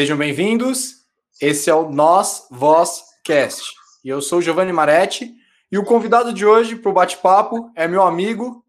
Sejam 0.00 0.16
bem-vindos. 0.16 1.04
Esse 1.42 1.68
é 1.68 1.74
o 1.74 1.90
Nós 1.90 2.46
Voz 2.50 3.02
Cast. 3.22 3.62
E 4.02 4.08
eu 4.08 4.22
sou 4.22 4.40
Giovanni 4.40 4.72
Maretti. 4.72 5.34
E 5.70 5.76
o 5.76 5.84
convidado 5.84 6.32
de 6.32 6.46
hoje 6.46 6.74
para 6.74 6.90
o 6.90 6.94
bate-papo 6.94 7.70
é 7.76 7.86
meu 7.86 8.02
amigo 8.02 8.64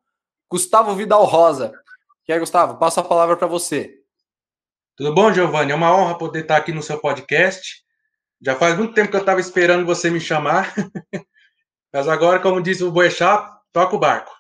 Gustavo 0.49 0.93
Vidal 0.93 1.23
Rosa. 1.23 1.71
E 2.27 2.33
aí, 2.33 2.38
Gustavo, 2.38 2.77
passo 2.77 2.99
a 2.99 3.03
palavra 3.05 3.38
para 3.38 3.47
você. 3.47 3.93
Tudo 4.97 5.15
bom, 5.15 5.31
Giovanni? 5.31 5.71
É 5.71 5.75
uma 5.75 5.95
honra 5.95 6.17
poder 6.17 6.41
estar 6.41 6.57
aqui 6.57 6.73
no 6.73 6.83
seu 6.83 6.99
podcast. 6.99 7.81
Já 8.41 8.57
faz 8.57 8.77
muito 8.77 8.93
tempo 8.93 9.09
que 9.09 9.16
eu 9.16 9.21
estava 9.21 9.39
esperando 9.39 9.85
você 9.85 10.09
me 10.09 10.20
chamar. 10.20 10.75
Mas 11.93 12.09
agora, 12.09 12.41
como 12.41 12.61
disse 12.61 12.84
o 12.84 12.91
Boechat, 12.91 13.49
toca 13.71 13.95
o 13.95 13.99
barco. 13.99 14.34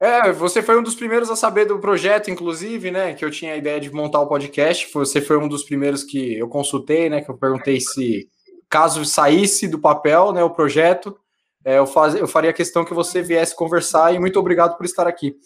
É, 0.00 0.32
você 0.32 0.62
foi 0.62 0.78
um 0.78 0.82
dos 0.82 0.94
primeiros 0.94 1.30
a 1.30 1.36
saber 1.36 1.64
do 1.64 1.78
projeto, 1.78 2.30
inclusive, 2.30 2.90
né? 2.90 3.14
Que 3.14 3.24
eu 3.24 3.30
tinha 3.30 3.54
a 3.54 3.56
ideia 3.56 3.80
de 3.80 3.90
montar 3.90 4.20
o 4.20 4.26
podcast. 4.26 4.92
Você 4.92 5.20
foi 5.20 5.38
um 5.38 5.48
dos 5.48 5.62
primeiros 5.62 6.04
que 6.04 6.38
eu 6.38 6.48
consultei, 6.48 7.08
né? 7.08 7.22
Que 7.22 7.30
eu 7.30 7.38
perguntei 7.38 7.80
se, 7.80 8.28
caso 8.74 9.04
saísse 9.04 9.68
do 9.68 9.78
papel, 9.78 10.32
né, 10.32 10.42
o 10.42 10.50
projeto, 10.50 11.16
é, 11.64 11.78
eu, 11.78 11.86
faz, 11.86 12.16
eu 12.16 12.26
faria 12.26 12.52
questão 12.52 12.84
que 12.84 12.92
você 12.92 13.22
viesse 13.22 13.54
conversar 13.54 14.12
e 14.12 14.18
muito 14.18 14.36
obrigado 14.36 14.76
por 14.76 14.84
estar 14.84 15.06
aqui. 15.06 15.36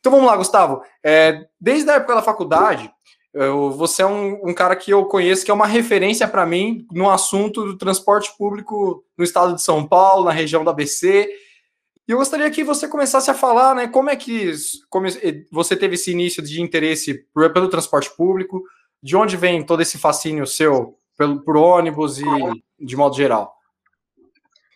Então 0.00 0.10
vamos 0.10 0.26
lá, 0.26 0.34
Gustavo. 0.36 0.80
É, 1.04 1.44
desde 1.60 1.90
a 1.90 1.96
época 1.96 2.14
da 2.14 2.22
faculdade, 2.22 2.90
eu, 3.34 3.70
você 3.72 4.00
é 4.00 4.06
um, 4.06 4.48
um, 4.48 4.54
cara 4.54 4.74
que 4.74 4.90
eu 4.90 5.04
conheço 5.04 5.44
que 5.44 5.50
é 5.50 5.54
uma 5.54 5.66
referência 5.66 6.26
para 6.26 6.46
mim 6.46 6.86
no 6.90 7.10
assunto 7.10 7.62
do 7.62 7.76
transporte 7.76 8.32
público 8.38 9.04
no 9.18 9.22
estado 9.22 9.54
de 9.54 9.60
São 9.60 9.86
Paulo, 9.86 10.24
na 10.24 10.32
região 10.32 10.64
da 10.64 10.70
ABC. 10.70 11.28
E 12.08 12.12
eu 12.12 12.16
gostaria 12.16 12.50
que 12.50 12.64
você 12.64 12.88
começasse 12.88 13.30
a 13.30 13.34
falar, 13.34 13.74
né, 13.74 13.86
como 13.86 14.08
é 14.08 14.16
que 14.16 14.50
como 14.88 15.06
você 15.52 15.76
teve 15.76 15.94
esse 15.94 16.10
início 16.10 16.42
de 16.42 16.62
interesse 16.62 17.26
pelo 17.52 17.68
transporte 17.68 18.10
público, 18.16 18.64
de 19.02 19.14
onde 19.14 19.36
vem 19.36 19.62
todo 19.62 19.82
esse 19.82 19.98
fascínio 19.98 20.46
seu 20.46 20.98
pelo, 21.18 21.44
por 21.44 21.58
ônibus 21.58 22.18
e 22.18 22.24
de 22.80 22.96
modo 22.96 23.14
geral? 23.14 23.54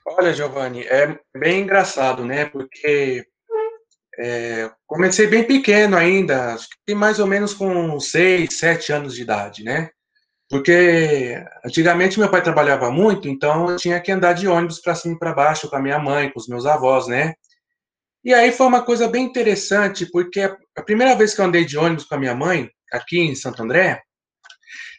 Olha, 0.07 0.35
Giovanni, 0.35 0.83
é 0.83 1.19
bem 1.35 1.63
engraçado, 1.63 2.23
né, 2.23 2.45
porque 2.45 3.27
é, 4.19 4.71
comecei 4.87 5.27
bem 5.27 5.45
pequeno 5.45 5.97
ainda, 5.97 6.53
acho 6.53 6.69
que 6.87 6.95
mais 6.95 7.19
ou 7.19 7.27
menos 7.27 7.55
com 7.55 7.99
seis, 7.99 8.59
sete 8.59 8.93
anos 8.93 9.15
de 9.15 9.23
idade, 9.23 9.65
né? 9.65 9.91
Porque 10.53 11.43
antigamente 11.65 12.19
meu 12.19 12.31
pai 12.31 12.43
trabalhava 12.43 12.91
muito, 12.91 13.27
então 13.27 13.71
eu 13.71 13.77
tinha 13.79 13.99
que 13.99 14.13
andar 14.13 14.35
de 14.35 14.47
ônibus 14.47 14.81
para 14.81 14.95
cima 14.95 15.15
e 15.15 15.19
para 15.19 15.33
baixo 15.33 15.67
com 15.67 15.77
a 15.77 15.81
minha 15.81 15.99
mãe, 15.99 16.29
com 16.29 16.39
os 16.39 16.47
meus 16.47 16.67
avós, 16.67 17.07
né? 17.07 17.33
E 18.23 18.35
aí 18.35 18.53
foi 18.53 18.67
uma 18.67 18.83
coisa 18.83 19.09
bem 19.09 19.25
interessante, 19.25 20.05
porque 20.05 20.41
a 20.77 20.83
primeira 20.83 21.17
vez 21.17 21.35
que 21.35 21.41
eu 21.41 21.47
andei 21.47 21.65
de 21.65 21.79
ônibus 21.79 22.05
com 22.05 22.17
a 22.17 22.19
minha 22.19 22.35
mãe, 22.35 22.69
aqui 22.93 23.19
em 23.19 23.35
Santo 23.35 23.63
André, 23.63 24.03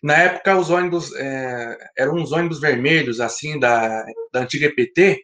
na 0.01 0.15
época 0.17 0.57
os 0.57 0.71
ônibus 0.71 1.13
é, 1.17 1.77
eram 1.99 2.15
uns 2.15 2.31
ônibus 2.31 2.59
vermelhos, 2.59 3.21
assim, 3.21 3.59
da, 3.59 4.03
da 4.33 4.39
antiga 4.39 4.65
EPT, 4.65 5.23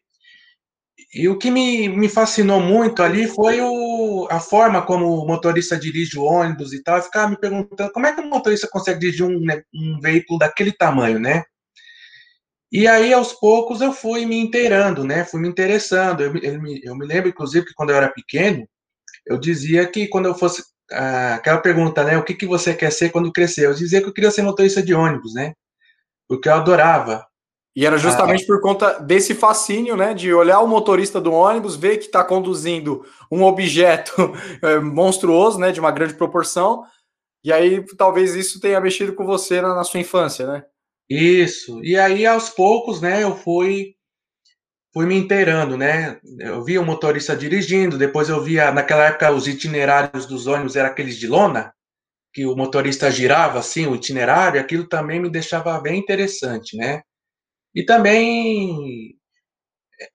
e 1.11 1.27
o 1.27 1.39
que 1.39 1.49
me, 1.49 1.89
me 1.89 2.07
fascinou 2.07 2.59
muito 2.59 3.01
ali 3.01 3.27
foi 3.27 3.61
o, 3.61 3.67
a 4.29 4.39
forma 4.39 4.81
como 4.81 5.05
o 5.07 5.27
motorista 5.27 5.77
dirige 5.77 6.17
o 6.17 6.23
ônibus 6.23 6.73
e 6.73 6.83
tal. 6.83 6.97
Eu 6.97 7.03
ficava 7.03 7.29
me 7.29 7.37
perguntando 7.37 7.91
como 7.91 8.05
é 8.05 8.13
que 8.13 8.21
o 8.21 8.29
motorista 8.29 8.67
consegue 8.71 8.99
dirigir 8.99 9.25
um, 9.25 9.39
né, 9.39 9.61
um 9.73 9.99
veículo 9.99 10.39
daquele 10.39 10.71
tamanho, 10.71 11.19
né? 11.19 11.43
E 12.71 12.87
aí, 12.87 13.11
aos 13.13 13.33
poucos, 13.33 13.81
eu 13.81 13.91
fui 13.91 14.25
me 14.25 14.37
inteirando, 14.37 15.03
né? 15.03 15.25
Fui 15.25 15.39
me 15.41 15.47
interessando. 15.47 16.21
Eu, 16.21 16.35
eu, 16.37 16.61
me, 16.61 16.79
eu 16.83 16.95
me 16.95 17.05
lembro, 17.05 17.29
inclusive, 17.29 17.65
que 17.65 17.73
quando 17.73 17.89
eu 17.89 17.95
era 17.95 18.09
pequeno, 18.09 18.67
eu 19.25 19.39
dizia 19.39 19.87
que 19.87 20.07
quando 20.07 20.27
eu 20.27 20.35
fosse. 20.35 20.63
Ah, 20.91 21.35
aquela 21.35 21.59
pergunta, 21.59 22.03
né? 22.03 22.17
O 22.17 22.23
que, 22.23 22.33
que 22.33 22.45
você 22.47 22.73
quer 22.73 22.91
ser 22.91 23.11
quando 23.11 23.31
crescer? 23.31 23.65
Eu 23.65 23.73
dizia 23.73 24.01
que 24.01 24.07
eu 24.09 24.13
queria 24.13 24.31
ser 24.31 24.43
motorista 24.43 24.81
de 24.83 24.93
ônibus, 24.93 25.33
né? 25.33 25.53
Porque 26.27 26.49
eu 26.49 26.53
adorava 26.55 27.28
e 27.79 27.85
era 27.85 27.97
justamente 27.97 28.43
ah. 28.43 28.45
por 28.45 28.59
conta 28.59 28.99
desse 28.99 29.33
fascínio, 29.33 29.95
né, 29.95 30.13
de 30.13 30.33
olhar 30.33 30.59
o 30.59 30.67
motorista 30.67 31.21
do 31.21 31.31
ônibus, 31.31 31.77
ver 31.77 31.95
que 31.95 32.07
está 32.07 32.25
conduzindo 32.25 33.05
um 33.31 33.41
objeto 33.41 34.11
é, 34.61 34.79
monstruoso, 34.83 35.57
né, 35.57 35.71
de 35.71 35.79
uma 35.79 35.89
grande 35.89 36.13
proporção, 36.15 36.83
e 37.41 37.53
aí 37.53 37.81
talvez 37.95 38.35
isso 38.35 38.59
tenha 38.59 38.81
mexido 38.81 39.13
com 39.13 39.25
você 39.25 39.61
na, 39.61 39.73
na, 39.73 39.85
sua 39.85 40.01
infância, 40.01 40.45
né? 40.45 40.65
Isso. 41.09 41.81
E 41.81 41.97
aí 41.97 42.25
aos 42.25 42.49
poucos, 42.49 42.99
né, 42.99 43.23
eu 43.23 43.33
fui 43.33 43.95
fui 44.93 45.05
me 45.05 45.15
inteirando, 45.15 45.77
né? 45.77 46.19
Eu 46.37 46.61
via 46.61 46.81
o 46.81 46.85
motorista 46.85 47.33
dirigindo, 47.33 47.97
depois 47.97 48.27
eu 48.27 48.43
via 48.43 48.73
naquela 48.73 49.05
época 49.05 49.31
os 49.31 49.47
itinerários 49.47 50.25
dos 50.25 50.47
ônibus 50.47 50.75
eram 50.75 50.89
aqueles 50.89 51.15
de 51.15 51.27
lona, 51.27 51.73
que 52.33 52.45
o 52.45 52.57
motorista 52.57 53.09
girava 53.09 53.59
assim 53.59 53.87
o 53.87 53.95
itinerário, 53.95 54.59
aquilo 54.59 54.85
também 54.85 55.17
me 55.17 55.29
deixava 55.29 55.79
bem 55.79 55.97
interessante, 55.97 56.75
né? 56.75 57.03
E 57.79 57.85
também 57.85 59.15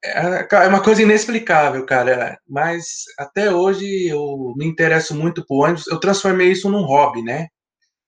é, 0.03 0.47
é 0.51 0.67
uma 0.67 0.83
coisa 0.83 1.01
inexplicável, 1.01 1.83
cara. 1.83 2.39
Mas 2.47 3.05
até 3.17 3.51
hoje 3.51 4.07
eu 4.07 4.53
me 4.55 4.67
interesso 4.67 5.15
muito 5.15 5.43
por 5.47 5.63
ônibus. 5.63 5.87
Eu 5.87 5.99
transformei 5.99 6.51
isso 6.51 6.69
num 6.69 6.83
hobby, 6.83 7.23
né? 7.23 7.47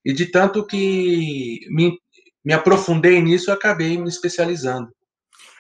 E 0.06 0.14
de 0.14 0.28
tanto 0.28 0.64
que 0.64 1.60
me, 1.72 1.98
me 2.46 2.54
aprofundei 2.54 3.20
nisso, 3.20 3.50
eu 3.50 3.56
acabei 3.56 3.98
me 3.98 4.08
especializando. 4.08 4.90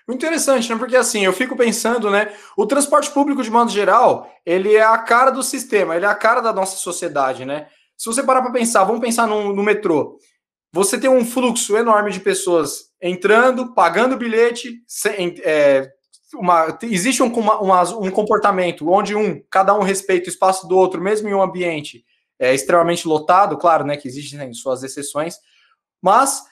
Interessante, 0.07 0.71
né? 0.71 0.77
Porque 0.77 0.95
assim, 0.95 1.25
eu 1.25 1.33
fico 1.33 1.57
pensando, 1.57 2.11
né? 2.11 2.31
O 2.55 2.67
transporte 2.67 3.09
público, 3.09 3.41
de 3.41 3.49
modo 3.49 3.71
geral, 3.71 4.31
ele 4.45 4.75
é 4.75 4.83
a 4.83 4.99
cara 4.99 5.31
do 5.31 5.41
sistema, 5.41 5.95
ele 5.95 6.05
é 6.05 6.09
a 6.09 6.13
cara 6.13 6.39
da 6.39 6.53
nossa 6.53 6.77
sociedade, 6.77 7.45
né? 7.45 7.67
Se 7.97 8.05
você 8.05 8.21
parar 8.21 8.43
para 8.43 8.51
pensar, 8.51 8.83
vamos 8.83 9.01
pensar 9.01 9.25
no, 9.25 9.55
no 9.55 9.63
metrô. 9.63 10.19
Você 10.71 10.99
tem 10.99 11.09
um 11.09 11.25
fluxo 11.25 11.75
enorme 11.75 12.11
de 12.11 12.19
pessoas 12.19 12.86
entrando, 13.01 13.73
pagando 13.73 14.17
bilhete, 14.17 14.81
sem, 14.87 15.35
é, 15.43 15.89
uma, 16.33 16.77
existe 16.83 17.23
um, 17.23 17.27
uma, 17.27 17.83
um 17.97 18.11
comportamento 18.11 18.89
onde 18.89 19.15
um, 19.15 19.41
cada 19.49 19.73
um 19.73 19.81
respeita 19.81 20.27
o 20.27 20.31
espaço 20.31 20.67
do 20.67 20.77
outro, 20.77 21.01
mesmo 21.01 21.29
em 21.29 21.33
um 21.33 21.41
ambiente 21.41 22.03
é, 22.39 22.53
extremamente 22.53 23.07
lotado, 23.07 23.57
claro, 23.57 23.85
né, 23.85 23.97
que 23.97 24.07
existem 24.07 24.53
suas 24.53 24.83
exceções, 24.83 25.37
mas 26.01 26.43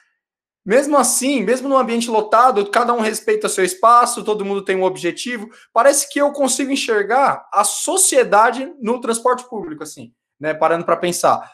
mesmo 0.66 0.96
assim, 0.96 1.44
mesmo 1.44 1.68
num 1.68 1.78
ambiente 1.78 2.10
lotado, 2.10 2.68
cada 2.70 2.92
um 2.92 3.00
respeita 3.00 3.48
seu 3.48 3.64
espaço, 3.64 4.24
todo 4.24 4.44
mundo 4.44 4.64
tem 4.64 4.74
um 4.74 4.82
objetivo. 4.82 5.48
Parece 5.72 6.12
que 6.12 6.20
eu 6.20 6.32
consigo 6.32 6.72
enxergar 6.72 7.46
a 7.52 7.62
sociedade 7.62 8.74
no 8.80 9.00
transporte 9.00 9.48
público, 9.48 9.84
assim, 9.84 10.12
né? 10.40 10.52
Parando 10.54 10.84
para 10.84 10.96
pensar. 10.96 11.48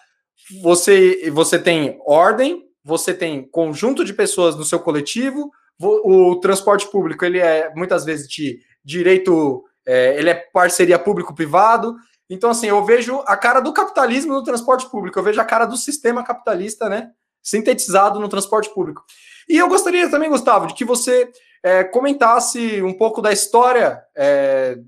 Você, 0.62 1.31
você 1.31 1.58
tem 1.58 2.00
ordem, 2.06 2.64
você 2.84 3.15
tem 3.15 3.48
conjunto 3.48 4.04
de 4.04 4.12
pessoas 4.12 4.56
no 4.56 4.65
seu 4.65 4.81
coletivo, 4.81 5.50
o 5.81 6.37
transporte 6.37 6.87
público 6.91 7.25
ele 7.25 7.38
é 7.38 7.72
muitas 7.75 8.04
vezes 8.04 8.28
de 8.28 8.60
direito, 8.84 9.65
é, 9.87 10.16
ele 10.19 10.31
é 10.31 10.34
parceria 10.34 10.98
público-privado. 10.98 11.97
Então, 12.28 12.50
assim, 12.50 12.69
eu 12.69 12.84
vejo 12.84 13.22
a 13.26 13.37
cara 13.37 13.60
do 13.60 13.72
capitalismo 13.72 14.32
no 14.32 14.44
transporte 14.44 14.88
público, 14.91 15.19
eu 15.19 15.22
vejo 15.22 15.41
a 15.41 15.44
cara 15.44 15.66
do 15.66 15.76
sistema 15.76 16.25
capitalista, 16.25 16.88
né? 16.88 17.10
Sintetizado 17.43 18.20
no 18.20 18.28
transporte 18.28 18.72
público. 18.72 19.04
E 19.49 19.59
eu 19.59 19.69
gostaria 19.69 20.09
também, 20.09 20.31
Gustavo, 20.31 20.69
de 20.69 20.75
que 20.75 20.84
você 20.84 21.31
é, 21.62 21.84
comentasse 21.84 22.82
um 22.82 22.93
pouco 22.93 23.20
da 23.20 23.32
história 23.32 24.00
é, 24.16 24.78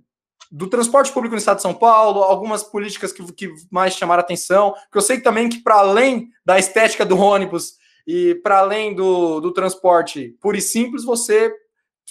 do 0.51 0.69
transporte 0.69 1.13
público 1.13 1.35
no 1.35 1.39
estado 1.39 1.57
de 1.57 1.63
São 1.63 1.75
Paulo, 1.75 2.23
algumas 2.23 2.63
políticas 2.63 3.13
que, 3.13 3.25
que 3.33 3.53
mais 3.71 3.95
chamaram 3.95 4.21
atenção, 4.21 4.73
que 4.91 4.97
eu 4.97 5.03
sei 5.03 5.21
também 5.21 5.49
que, 5.49 5.63
para 5.63 5.77
além 5.77 6.29
da 6.45 6.59
estética 6.59 7.05
do 7.05 7.19
ônibus, 7.19 7.75
e 8.07 8.35
para 8.37 8.59
além 8.59 8.95
do, 8.95 9.41
do 9.41 9.53
transporte 9.53 10.37
puro 10.41 10.57
e 10.57 10.61
simples, 10.61 11.05
você 11.05 11.53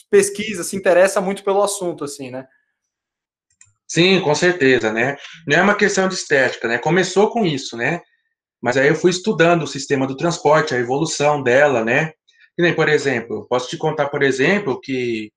pesquisa, 0.10 0.64
se 0.64 0.76
interessa 0.76 1.22
muito 1.22 1.44
pelo 1.44 1.62
assunto, 1.62 2.04
assim, 2.04 2.32
né? 2.32 2.48
Sim, 3.88 4.22
com 4.22 4.34
certeza, 4.34 4.92
né? 4.92 5.18
Não 5.48 5.58
é 5.58 5.62
uma 5.62 5.76
questão 5.76 6.08
de 6.08 6.16
estética, 6.16 6.68
né? 6.68 6.78
Começou 6.78 7.30
com 7.30 7.46
isso, 7.46 7.78
né? 7.78 8.02
Mas 8.62 8.78
aí 8.78 8.88
eu 8.88 8.96
fui 8.96 9.12
estudando 9.12 9.64
o 9.64 9.68
sistema 9.68 10.08
do 10.08 10.18
transporte, 10.18 10.74
a 10.74 10.80
evolução 10.80 11.44
dela, 11.44 11.84
né? 11.84 12.12
E 12.58 12.62
nem, 12.62 12.74
por 12.74 12.90
exemplo, 12.90 13.46
posso 13.48 13.70
te 13.70 13.78
contar, 13.78 14.10
por 14.10 14.24
exemplo, 14.24 14.80
que 14.80 15.32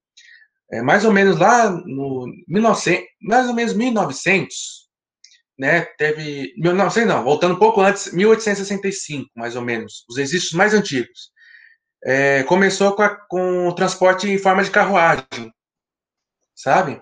é, 0.72 0.80
mais 0.82 1.04
ou 1.04 1.12
menos 1.12 1.38
lá 1.38 1.70
no 1.70 2.26
1900, 2.48 3.04
mais 3.22 3.48
ou 3.48 3.54
menos 3.54 3.74
1900, 3.74 4.85
né, 5.58 5.82
teve, 5.96 6.52
não 6.58 6.90
sei 6.90 7.04
não, 7.04 7.24
voltando 7.24 7.54
um 7.54 7.58
pouco 7.58 7.80
antes, 7.80 8.12
1865, 8.12 9.30
mais 9.34 9.56
ou 9.56 9.62
menos, 9.62 10.04
os 10.08 10.16
registros 10.18 10.52
mais 10.52 10.74
antigos. 10.74 11.30
É, 12.04 12.42
começou 12.44 12.94
com, 12.94 13.02
a, 13.02 13.16
com, 13.26 13.68
o 13.68 13.74
transporte 13.74 14.28
em 14.28 14.38
forma 14.38 14.62
de 14.62 14.70
carruagem, 14.70 15.52
sabe? 16.54 17.00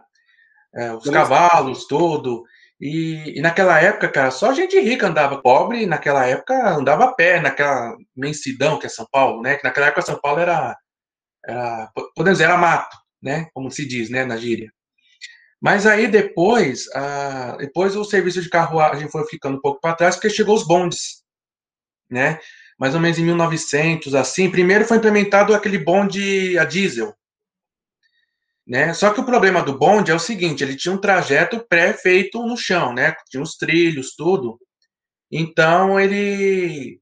É, 0.74 0.92
os 0.94 1.04
cavalos, 1.10 1.86
tudo. 1.86 2.44
E, 2.80 3.38
e, 3.38 3.40
naquela 3.40 3.80
época, 3.80 4.08
cara, 4.08 4.30
só 4.30 4.52
gente 4.52 4.78
rica 4.80 5.06
andava, 5.06 5.40
pobre 5.40 5.86
naquela 5.86 6.26
época 6.26 6.54
andava 6.70 7.04
a 7.04 7.12
pé, 7.12 7.40
naquela 7.40 7.96
imensidão 8.16 8.78
que 8.78 8.86
é 8.86 8.88
São 8.88 9.06
Paulo, 9.10 9.42
né? 9.42 9.56
Que 9.56 9.64
naquela 9.64 9.86
época 9.86 10.02
São 10.02 10.20
Paulo 10.20 10.40
era, 10.40 10.76
era 11.44 11.90
podemos 12.14 12.38
dizer, 12.38 12.44
era 12.44 12.56
mato, 12.56 12.96
né? 13.22 13.48
Como 13.52 13.70
se 13.70 13.86
diz, 13.86 14.10
né, 14.10 14.24
na 14.24 14.36
gíria. 14.36 14.70
Mas 15.64 15.86
aí 15.86 16.06
depois, 16.06 16.84
depois 17.56 17.96
o 17.96 18.04
serviço 18.04 18.42
de 18.42 18.50
carruagem 18.50 19.08
foi 19.08 19.26
ficando 19.26 19.56
um 19.56 19.60
pouco 19.60 19.80
para 19.80 19.94
trás, 19.94 20.14
porque 20.14 20.28
chegou 20.28 20.54
os 20.54 20.66
bondes, 20.66 21.22
né? 22.10 22.38
mais 22.78 22.94
ou 22.94 23.00
menos 23.00 23.18
em 23.18 23.24
1900, 23.24 24.14
assim. 24.14 24.50
Primeiro 24.50 24.84
foi 24.84 24.98
implementado 24.98 25.54
aquele 25.54 25.78
bonde 25.78 26.58
a 26.58 26.64
diesel, 26.64 27.14
né? 28.66 28.92
Só 28.92 29.10
que 29.10 29.20
o 29.20 29.24
problema 29.24 29.62
do 29.62 29.78
bonde 29.78 30.10
é 30.10 30.14
o 30.14 30.18
seguinte, 30.18 30.62
ele 30.62 30.76
tinha 30.76 30.92
um 30.92 31.00
trajeto 31.00 31.64
pré-feito 31.66 32.44
no 32.46 32.56
chão, 32.56 32.92
né? 32.92 33.14
Tinha 33.30 33.42
os 33.42 33.56
trilhos, 33.56 34.14
tudo. 34.16 34.58
Então 35.30 35.98
ele 35.98 37.00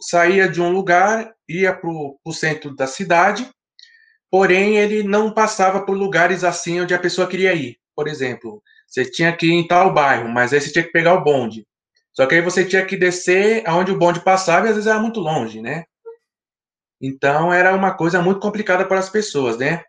saía 0.00 0.48
de 0.48 0.62
um 0.62 0.72
lugar, 0.72 1.34
ia 1.48 1.74
para 1.74 1.90
o 1.90 2.32
centro 2.32 2.74
da 2.74 2.86
cidade, 2.86 3.46
porém 4.30 4.76
ele 4.78 5.02
não 5.02 5.34
passava 5.34 5.84
por 5.84 5.96
lugares 5.96 6.44
assim 6.44 6.80
onde 6.80 6.94
a 6.94 6.98
pessoa 6.98 7.28
queria 7.28 7.52
ir. 7.52 7.79
Por 8.00 8.08
exemplo, 8.08 8.62
você 8.88 9.04
tinha 9.04 9.30
que 9.30 9.44
ir 9.44 9.52
em 9.52 9.66
tal 9.66 9.92
bairro, 9.92 10.26
mas 10.26 10.54
aí 10.54 10.60
você 10.62 10.72
tinha 10.72 10.82
que 10.82 10.90
pegar 10.90 11.12
o 11.12 11.22
bonde. 11.22 11.66
Só 12.14 12.24
que 12.24 12.34
aí 12.34 12.40
você 12.40 12.64
tinha 12.64 12.82
que 12.82 12.96
descer 12.96 13.62
aonde 13.66 13.92
o 13.92 13.98
bonde 13.98 14.24
passava 14.24 14.64
e 14.64 14.70
às 14.70 14.76
vezes 14.76 14.90
era 14.90 14.98
muito 14.98 15.20
longe, 15.20 15.60
né? 15.60 15.84
Então 16.98 17.52
era 17.52 17.74
uma 17.74 17.94
coisa 17.94 18.22
muito 18.22 18.40
complicada 18.40 18.86
para 18.86 18.98
as 18.98 19.10
pessoas, 19.10 19.58
né? 19.58 19.82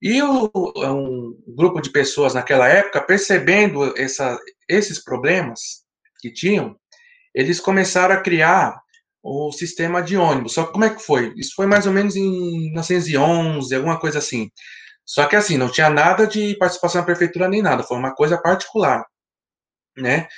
E 0.00 0.22
o, 0.22 0.50
um 0.78 1.38
grupo 1.46 1.82
de 1.82 1.90
pessoas 1.90 2.32
naquela 2.32 2.66
época, 2.66 3.02
percebendo 3.02 3.92
essa, 3.94 4.40
esses 4.66 4.98
problemas 5.04 5.84
que 6.20 6.32
tinham, 6.32 6.74
eles 7.34 7.60
começaram 7.60 8.14
a 8.14 8.22
criar 8.22 8.80
o 9.22 9.52
sistema 9.52 10.02
de 10.02 10.16
ônibus. 10.16 10.54
Só 10.54 10.64
que 10.64 10.72
como 10.72 10.86
é 10.86 10.94
que 10.94 11.02
foi? 11.02 11.34
Isso 11.36 11.52
foi 11.54 11.66
mais 11.66 11.86
ou 11.86 11.92
menos 11.92 12.16
em 12.16 12.70
1911, 12.72 13.74
alguma 13.74 14.00
coisa 14.00 14.20
assim. 14.20 14.50
Só 15.08 15.26
que 15.26 15.34
assim, 15.34 15.56
não 15.56 15.70
tinha 15.70 15.88
nada 15.88 16.26
de 16.26 16.54
participação 16.56 17.00
da 17.00 17.06
prefeitura 17.06 17.48
nem 17.48 17.62
nada, 17.62 17.82
foi 17.82 17.96
uma 17.96 18.14
coisa 18.14 18.36
particular, 18.36 19.06
né? 19.96 20.28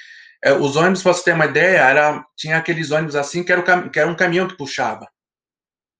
É, 0.43 0.53
os 0.53 0.77
ônibus, 0.77 1.03
para 1.03 1.13
você 1.13 1.25
ter 1.25 1.35
uma 1.35 1.47
ideia, 1.47 1.79
era, 1.79 2.25
tinha 2.37 2.57
aqueles 2.57 2.93
ônibus 2.93 3.17
assim 3.17 3.43
que 3.43 3.53
era, 3.53 3.61
o, 3.61 3.91
que 3.91 3.99
era 3.99 4.09
um 4.09 4.17
caminhão 4.17 4.47
que 4.49 4.57
puxava. 4.57 5.09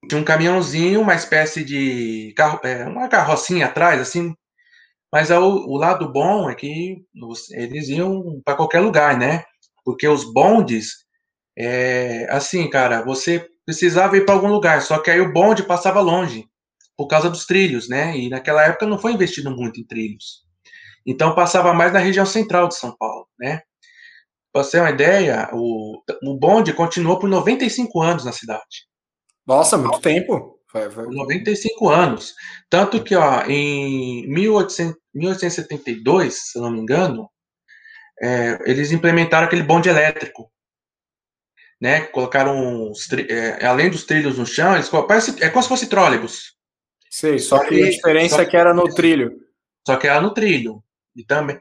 Tinha 0.09 0.21
um 0.21 0.25
caminhãozinho, 0.25 1.01
uma 1.01 1.15
espécie 1.17 1.65
de 1.65 2.33
carro, 2.37 2.61
é, 2.65 2.85
uma 2.87 3.09
carrocinha 3.09 3.67
atrás, 3.67 4.01
assim. 4.01 4.35
Mas 5.13 5.31
o, 5.31 5.41
o 5.41 5.77
lado 5.77 6.13
bom 6.13 6.49
é 6.49 6.55
que 6.55 7.05
eles 7.51 7.89
iam 7.89 8.41
para 8.45 8.57
qualquer 8.57 8.81
lugar, 8.81 9.19
né? 9.19 9.45
Porque 9.85 10.09
os 10.09 10.33
bondes, 10.33 11.05
é, 11.59 12.27
assim, 12.31 12.71
cara, 12.71 13.03
você 13.03 13.47
precisava 13.67 14.17
ir 14.17 14.25
para 14.25 14.35
algum 14.35 14.49
lugar, 14.49 14.81
só 14.83 14.99
que 14.99 15.11
aí 15.11 15.21
o 15.21 15.33
bonde 15.33 15.65
passava 15.65 16.01
longe 16.01 16.50
por 17.01 17.07
causa 17.07 17.31
dos 17.31 17.47
trilhos, 17.47 17.89
né? 17.89 18.15
E 18.15 18.29
naquela 18.29 18.63
época 18.63 18.85
não 18.85 18.99
foi 18.99 19.13
investido 19.15 19.51
muito 19.51 19.81
em 19.81 19.87
trilhos. 19.87 20.45
Então 21.07 21.35
passava 21.35 21.73
mais 21.73 21.95
na 21.95 21.99
região 21.99 22.27
central 22.27 22.69
de 22.69 22.77
São 22.77 22.95
Paulo, 22.95 23.27
né? 23.39 23.63
Para 24.53 24.63
você 24.63 24.73
ter 24.73 24.81
uma 24.81 24.91
ideia, 24.91 25.49
o, 25.51 26.03
o 26.23 26.39
bonde 26.39 26.75
continuou 26.75 27.19
por 27.19 27.27
95 27.27 28.03
anos 28.03 28.27
na 28.27 28.33
cidade. 28.33 28.87
Nossa, 29.47 29.79
muito 29.79 29.99
tempo. 30.03 30.61
Foi, 30.71 30.91
foi. 30.91 31.07
95 31.07 31.89
anos. 31.89 32.35
Tanto 32.69 33.03
que, 33.03 33.17
ó, 33.17 33.47
em 33.47 34.29
1800, 34.29 34.95
1872, 35.15 36.51
se 36.51 36.59
eu 36.59 36.63
não 36.63 36.71
me 36.71 36.81
engano, 36.81 37.31
é, 38.21 38.59
eles 38.67 38.93
implementaram 38.93 39.47
aquele 39.47 39.63
bonde 39.63 39.89
elétrico. 39.89 40.53
Né? 41.81 42.03
Colocaram, 42.03 42.93
é, 43.27 43.65
além 43.65 43.89
dos 43.89 44.05
trilhos 44.05 44.37
no 44.37 44.45
chão, 44.45 44.75
eles, 44.75 44.91
parece, 44.91 45.43
é 45.43 45.49
como 45.49 45.63
se 45.63 45.69
fosse 45.71 45.87
trólebus. 45.87 46.60
Sei, 47.21 47.39
só, 47.39 47.59
só 47.59 47.65
que, 47.65 47.77
que, 47.77 47.83
a 47.83 47.91
diferença 47.91 48.41
é 48.41 48.47
que 48.47 48.57
era 48.57 48.73
no 48.73 48.85
trilho. 48.95 49.39
Só 49.87 49.97
que 49.97 50.07
era 50.07 50.23
no 50.23 50.33
trilho. 50.33 50.83
E 51.15 51.23
também. 51.23 51.61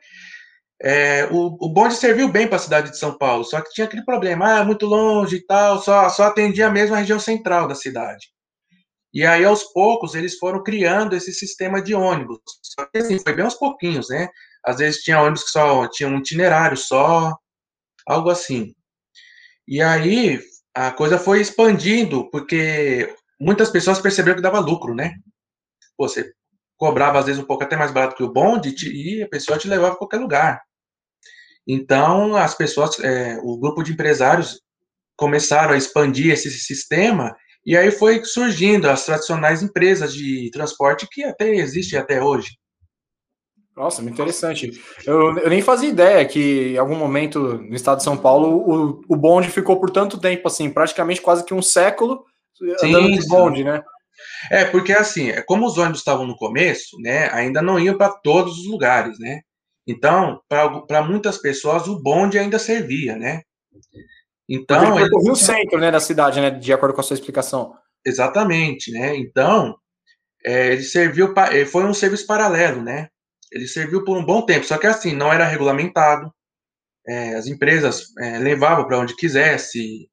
É, 0.82 1.26
o, 1.26 1.58
o 1.60 1.68
bonde 1.74 1.96
serviu 1.96 2.30
bem 2.30 2.48
para 2.48 2.56
a 2.56 2.60
cidade 2.60 2.92
de 2.92 2.98
São 2.98 3.18
Paulo, 3.18 3.44
só 3.44 3.60
que 3.60 3.72
tinha 3.72 3.86
aquele 3.86 4.06
problema, 4.06 4.60
ah, 4.60 4.64
muito 4.64 4.86
longe 4.86 5.36
e 5.36 5.46
tal, 5.46 5.82
só, 5.82 6.08
só 6.08 6.24
atendia 6.24 6.70
mesmo 6.70 6.96
a 6.96 7.00
região 7.00 7.20
central 7.20 7.68
da 7.68 7.76
cidade. 7.76 8.28
E 9.14 9.26
aí, 9.26 9.44
aos 9.44 9.66
poucos, 9.74 10.16
eles 10.16 10.38
foram 10.38 10.64
criando 10.64 11.14
esse 11.18 11.34
sistema 11.34 11.82
de 11.82 11.94
ônibus. 11.94 12.40
Só 12.64 12.86
que 12.86 13.00
assim, 13.00 13.20
foi 13.20 13.34
bem 13.34 13.44
aos 13.44 13.56
pouquinhos, 13.56 14.08
né? 14.08 14.30
Às 14.64 14.78
vezes 14.78 15.02
tinha 15.02 15.20
ônibus 15.20 15.44
que 15.44 15.50
só 15.50 15.90
tinha 15.90 16.08
um 16.08 16.20
itinerário 16.20 16.78
só, 16.78 17.36
algo 18.08 18.30
assim. 18.30 18.74
E 19.68 19.82
aí 19.82 20.40
a 20.74 20.92
coisa 20.92 21.18
foi 21.18 21.42
expandindo, 21.42 22.30
porque 22.32 23.14
muitas 23.38 23.70
pessoas 23.70 24.00
perceberam 24.00 24.38
que 24.38 24.44
dava 24.44 24.60
lucro, 24.60 24.96
né? 24.96 25.16
Você 26.00 26.32
cobrava 26.78 27.20
às 27.20 27.26
vezes 27.26 27.42
um 27.42 27.46
pouco 27.46 27.64
até 27.64 27.76
mais 27.76 27.92
barato 27.92 28.16
que 28.16 28.24
o 28.24 28.32
bonde 28.32 28.74
e 28.88 29.22
a 29.22 29.28
pessoa 29.28 29.58
te 29.58 29.68
levava 29.68 29.94
a 29.94 29.98
qualquer 29.98 30.18
lugar. 30.18 30.62
Então, 31.68 32.36
as 32.36 32.56
pessoas, 32.56 33.00
é, 33.00 33.38
o 33.44 33.58
grupo 33.58 33.84
de 33.84 33.92
empresários 33.92 34.62
começaram 35.16 35.74
a 35.74 35.78
expandir 35.78 36.32
esse 36.32 36.50
sistema 36.50 37.36
e 37.66 37.76
aí 37.76 37.92
foi 37.92 38.24
surgindo 38.24 38.90
as 38.90 39.06
tradicionais 39.06 39.62
empresas 39.62 40.14
de 40.14 40.50
transporte 40.52 41.08
que 41.12 41.24
até 41.24 41.54
existem 41.54 42.00
até 42.00 42.24
hoje. 42.24 42.50
Nossa, 43.76 44.02
muito 44.02 44.16
interessante. 44.16 44.72
Eu, 45.06 45.38
eu, 45.38 45.50
nem 45.50 45.62
fazia 45.62 45.88
ideia 45.88 46.26
que 46.26 46.74
em 46.74 46.78
algum 46.78 46.96
momento 46.96 47.60
no 47.60 47.76
estado 47.76 48.00
de 48.00 48.04
São 48.04 48.18
Paulo 48.18 48.48
o, 48.58 49.02
o 49.08 49.16
bonde 49.16 49.50
ficou 49.50 49.80
por 49.80 49.90
tanto 49.90 50.20
tempo 50.20 50.48
assim, 50.48 50.70
praticamente 50.70 51.22
quase 51.22 51.46
que 51.46 51.54
um 51.54 51.62
século 51.62 52.26
andando 52.84 53.12
de 53.12 53.28
bonde, 53.28 53.64
né? 53.64 53.82
É, 54.52 54.66
porque 54.66 54.94
assim, 54.94 55.30
é, 55.30 55.42
como 55.42 55.66
os 55.66 55.78
ônibus 55.78 56.00
estavam 56.00 56.26
no 56.26 56.36
começo, 56.36 56.98
né, 57.00 57.30
ainda 57.32 57.62
não 57.62 57.80
iam 57.80 57.98
para 57.98 58.12
todos 58.12 58.60
os 58.60 58.68
lugares, 58.68 59.18
né? 59.20 59.42
Então, 59.88 60.40
para 60.48 61.04
muitas 61.04 61.40
pessoas, 61.40 61.88
o 61.88 62.00
bonde 62.00 62.38
ainda 62.38 62.60
servia, 62.60 63.16
né? 63.16 63.42
Então. 64.48 65.00
Ele 65.00 65.10
o 65.32 65.36
centro 65.36 65.80
né, 65.80 65.90
da 65.90 66.00
cidade, 66.00 66.40
né? 66.40 66.52
De 66.52 66.72
acordo 66.72 66.94
com 66.94 67.02
a 67.02 67.04
sua 67.04 67.16
explicação. 67.16 67.74
Exatamente, 68.06 68.92
né? 68.92 69.16
Então, 69.16 69.76
é, 70.46 70.74
ele 70.74 70.84
serviu. 70.84 71.34
Pra, 71.34 71.50
foi 71.66 71.86
um 71.86 71.94
serviço 71.94 72.28
paralelo, 72.28 72.84
né? 72.84 73.10
Ele 73.52 73.68
serviu 73.68 74.04
por 74.04 74.16
um 74.16 74.26
bom 74.26 74.46
tempo, 74.46 74.66
só 74.66 74.78
que 74.78 74.86
assim, 74.86 75.16
não 75.16 75.34
era 75.34 75.46
regulamentado. 75.46 76.32
É, 77.08 77.34
as 77.34 77.48
empresas 77.48 78.16
é, 78.20 78.38
levavam 78.38 78.86
para 78.86 79.00
onde 79.00 79.16
quisesse, 79.16 80.08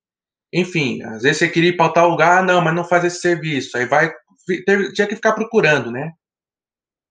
enfim, 0.52 1.02
às 1.02 1.22
vezes 1.22 1.38
você 1.38 1.48
queria 1.48 1.70
ir 1.70 1.76
para 1.76 1.92
tal 1.92 2.08
lugar, 2.08 2.44
não, 2.44 2.60
mas 2.60 2.74
não 2.74 2.84
faz 2.84 3.04
esse 3.04 3.20
serviço. 3.20 3.76
Aí 3.76 3.86
vai, 3.86 4.12
tinha 4.94 5.06
que 5.06 5.16
ficar 5.16 5.32
procurando, 5.32 5.90
né? 5.90 6.12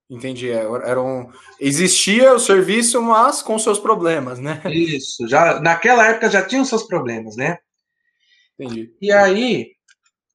Entendi. 0.08 0.50
É, 0.50 0.62
era 0.84 1.02
um... 1.02 1.28
Existia 1.60 2.32
o 2.32 2.38
serviço, 2.38 3.02
mas 3.02 3.42
com 3.42 3.58
seus 3.58 3.78
problemas, 3.78 4.38
né? 4.38 4.62
Isso. 4.70 5.28
Já, 5.28 5.60
naquela 5.60 6.08
época 6.08 6.30
já 6.30 6.46
tinha 6.46 6.62
os 6.62 6.68
seus 6.68 6.84
problemas, 6.84 7.36
né? 7.36 7.58
Entendi. 8.58 8.90
E 9.00 9.12
aí, 9.12 9.72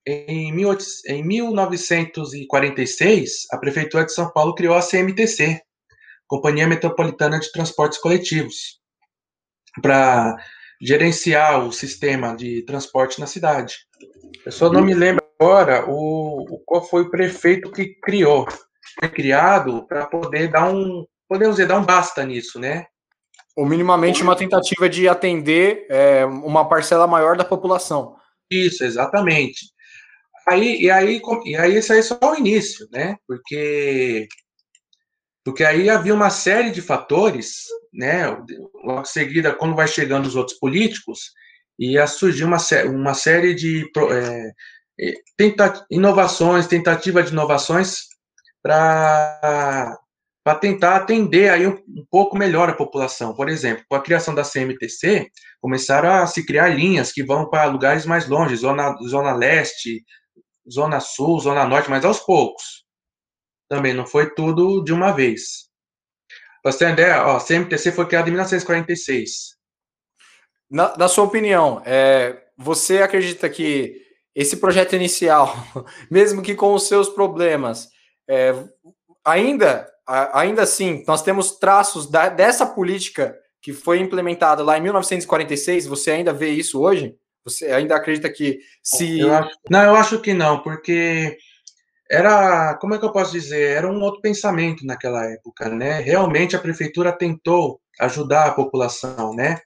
em, 0.05 0.55
18... 0.55 0.86
em 1.08 1.25
1946, 1.25 3.48
a 3.51 3.58
Prefeitura 3.58 4.05
de 4.05 4.13
São 4.13 4.31
Paulo 4.31 4.53
criou 4.53 4.75
a 4.75 4.81
CMTC, 4.81 5.60
Companhia 6.27 6.67
Metropolitana 6.67 7.39
de 7.39 7.51
Transportes 7.51 8.00
Coletivos, 8.00 8.79
para 9.81 10.36
gerenciar 10.81 11.63
o 11.65 11.71
sistema 11.71 12.35
de 12.35 12.63
transporte 12.63 13.19
na 13.19 13.27
cidade. 13.27 13.75
Eu 14.45 14.51
só 14.51 14.71
não 14.71 14.81
me 14.81 14.93
lembro 14.93 15.23
agora 15.39 15.85
o, 15.88 16.61
qual 16.65 16.83
foi 16.83 17.03
o 17.03 17.11
prefeito 17.11 17.71
que 17.71 17.95
criou. 18.01 18.47
Foi 19.00 19.09
criado 19.09 19.85
para 19.88 20.07
poder 20.07 20.50
dar 20.50 20.73
um, 20.73 21.05
podemos 21.29 21.55
dizer, 21.55 21.67
dar 21.67 21.77
um 21.77 21.85
basta 21.85 22.25
nisso, 22.25 22.59
né? 22.59 22.85
Ou 23.55 23.65
minimamente 23.65 24.23
uma 24.23 24.35
tentativa 24.35 24.89
de 24.89 25.07
atender 25.07 25.85
é, 25.89 26.25
uma 26.25 26.67
parcela 26.67 27.05
maior 27.05 27.38
da 27.38 27.45
população. 27.45 28.15
Isso, 28.50 28.83
exatamente. 28.83 29.67
Aí, 30.47 30.81
e, 30.81 30.89
aí, 30.89 31.21
e 31.45 31.55
aí, 31.55 31.77
isso 31.77 31.93
aí 31.93 32.00
é 32.00 32.01
só 32.01 32.17
o 32.21 32.35
início, 32.35 32.88
né? 32.91 33.15
Porque 33.27 34.27
porque 35.43 35.63
aí 35.63 35.89
havia 35.89 36.13
uma 36.13 36.29
série 36.29 36.71
de 36.71 36.81
fatores, 36.81 37.63
né? 37.93 38.27
Logo 38.83 39.01
em 39.01 39.05
seguida, 39.05 39.53
quando 39.53 39.75
vai 39.75 39.88
chegando 39.88 40.27
os 40.27 40.36
outros 40.36 40.57
políticos, 40.60 41.31
ia 41.79 42.05
surgir 42.05 42.43
uma, 42.43 42.57
uma 42.86 43.13
série 43.13 43.55
de 43.55 43.89
é, 44.12 45.13
tenta, 45.36 45.86
inovações, 45.89 46.67
tentativa 46.67 47.24
de 47.24 47.31
inovações 47.31 48.05
para 48.62 49.98
para 50.43 50.57
tentar 50.57 50.95
atender 50.95 51.51
aí 51.51 51.67
um, 51.67 51.74
um, 51.88 52.03
pouco 52.10 52.36
melhor 52.36 52.67
a 52.67 52.74
população. 52.74 53.36
Por 53.36 53.48
exemplo, 53.48 53.86
com 53.88 53.95
a 53.95 54.01
criação 54.01 54.33
da 54.33 54.43
CMTC, 54.43 55.29
começaram 55.62 56.10
a 56.10 56.25
se 56.25 56.43
criar 56.43 56.69
linhas 56.69 57.12
que 57.12 57.24
vão 57.24 57.48
para 57.48 57.69
lugares 57.69 58.07
mais 58.07 58.27
longe, 58.27 58.55
zona, 58.55 58.95
zona 59.07 59.33
leste, 59.33 60.03
zona 60.67 61.00
sul, 61.00 61.39
zona 61.39 61.63
norte, 61.63 61.91
mas 61.91 62.03
aos 62.03 62.19
poucos 62.21 62.81
também, 63.71 63.93
não 63.93 64.05
foi 64.05 64.29
tudo 64.29 64.83
de 64.83 64.91
uma 64.91 65.13
vez. 65.13 65.69
Pra 66.61 66.73
você 66.73 66.79
ter 66.79 66.85
uma 66.87 66.91
ideia, 66.91 67.25
ó, 67.25 67.37
a 67.37 67.39
CMTC 67.39 67.93
foi 67.93 68.05
criada 68.05 68.27
em 68.27 68.33
1946. 68.33 69.55
Na, 70.69 70.97
na 70.97 71.07
sua 71.07 71.23
opinião, 71.23 71.81
é, 71.85 72.37
você 72.57 73.01
acredita 73.01 73.49
que 73.49 73.95
esse 74.35 74.57
projeto 74.57 74.93
inicial, 74.93 75.55
mesmo 76.11 76.41
que 76.41 76.53
com 76.53 76.73
os 76.73 76.85
seus 76.85 77.07
problemas, 77.07 77.87
é, 78.29 78.53
ainda, 79.23 79.89
ainda 80.33 80.63
assim, 80.63 81.05
nós 81.07 81.23
temos 81.23 81.57
traços 81.57 82.11
da, 82.11 82.27
dessa 82.27 82.65
política 82.65 83.33
que 83.61 83.71
foi 83.71 83.99
implementada 83.99 84.61
lá 84.63 84.77
em 84.77 84.81
1946, 84.81 85.87
você 85.87 86.11
ainda 86.11 86.33
vê 86.33 86.49
isso 86.49 86.81
hoje? 86.81 87.15
Você 87.45 87.67
ainda 87.67 87.95
acredita 87.95 88.29
que 88.29 88.59
se. 88.83 89.21
Eu 89.21 89.33
acho... 89.33 89.57
Não, 89.69 89.81
eu 89.81 89.95
acho 89.95 90.19
que 90.19 90.33
não, 90.33 90.59
porque 90.61 91.37
era, 92.12 92.75
como 92.75 92.94
é 92.94 93.00
que 93.00 93.06
eu 93.06 93.12
posso 93.12 93.32
dizer? 93.32 93.77
Era 93.77 93.88
um 93.89 94.01
outro 94.01 94.22
pensamento 94.22 94.86
naquela 94.86 95.24
época, 95.25 95.70
né? 95.70 96.00
Realmente 96.01 96.56
a 96.56 96.60
prefeitura 96.60 97.12
tentou 97.12 97.80
ajudar 98.00 98.48
a 98.48 98.53
população, 98.53 99.34
né? 99.34 99.58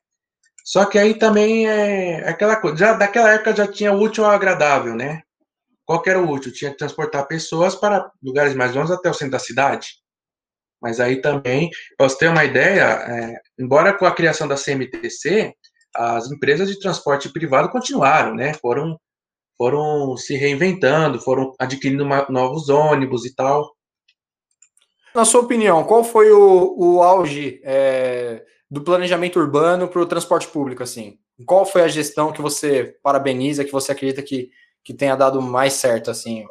Só 0.64 0.86
que 0.86 0.98
aí 0.98 1.18
também 1.18 1.68
é 1.68 2.28
aquela 2.30 2.56
coisa, 2.56 2.78
já 2.78 2.94
daquela 2.94 3.32
época 3.34 3.56
já 3.56 3.68
tinha 3.68 3.94
útil 3.94 4.26
ao 4.26 4.32
agradável, 4.32 4.96
né? 4.96 5.22
Qual 5.86 6.02
era 6.06 6.20
o 6.20 6.30
útil? 6.30 6.54
Tinha 6.54 6.72
que 6.72 6.78
transportar 6.78 7.28
pessoas 7.28 7.76
para 7.76 8.12
lugares 8.22 8.56
mais 8.56 8.74
longe 8.74 8.94
até 8.94 9.10
o 9.10 9.14
centro 9.14 9.32
da 9.32 9.40
cidade. 9.40 9.88
Mas 10.82 11.00
aí 11.00 11.22
também, 11.22 11.70
para 11.98 12.10
você 12.10 12.18
ter 12.18 12.28
uma 12.30 12.46
ideia, 12.46 12.84
é, 12.84 13.42
embora 13.60 13.94
com 13.94 14.06
a 14.06 14.14
criação 14.14 14.48
da 14.48 14.56
CMTC, 14.56 15.54
as 15.96 16.30
empresas 16.32 16.68
de 16.70 16.80
transporte 16.80 17.30
privado 17.30 17.70
continuaram, 17.70 18.36
né? 18.36 18.54
Foram, 18.56 19.00
foram 19.58 20.16
se 20.18 20.36
reinventando, 20.36 21.20
foram 21.20 21.54
adquirindo 21.60 22.06
novos 22.30 22.70
ônibus 22.70 23.26
e 23.26 23.34
tal. 23.34 23.76
Na 25.14 25.24
sua 25.24 25.42
opinião, 25.42 25.84
qual 25.84 26.04
foi 26.04 26.32
o, 26.32 26.76
o 26.78 27.02
auge 27.02 27.62
é, 27.64 28.44
do 28.70 28.82
planejamento 28.82 29.40
urbano 29.40 29.88
para 29.88 30.02
o 30.02 30.06
transporte 30.06 30.48
público? 30.48 30.84
Assim, 30.84 31.18
qual 31.46 31.66
foi 31.66 31.84
a 31.84 31.88
gestão 31.88 32.34
que 32.34 32.42
você 32.42 32.98
parabeniza, 33.02 33.64
que 33.64 33.72
você 33.72 33.92
acredita 33.92 34.22
que, 34.22 34.50
que 34.84 34.94
tenha 34.94 35.16
dado 35.16 35.42
mais 35.42 35.74
certo 35.74 36.12
assim 36.12 36.46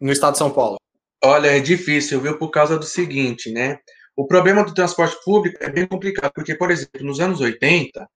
no 0.00 0.12
estado 0.12 0.32
de 0.32 0.38
São 0.38 0.50
Paulo? 0.50 0.76
Olha, 1.24 1.56
é 1.56 1.60
difícil, 1.60 2.20
viu? 2.20 2.38
Por 2.38 2.50
causa 2.50 2.78
do 2.78 2.84
seguinte, 2.84 3.50
né? 3.50 3.78
O 4.16 4.26
problema 4.26 4.62
do 4.62 4.74
transporte 4.74 5.16
público 5.24 5.56
é 5.60 5.68
bem 5.68 5.86
complicado, 5.86 6.30
porque, 6.32 6.54
por 6.54 6.70
exemplo, 6.70 7.02
nos 7.02 7.18
anos 7.18 7.40
80, 7.40 8.08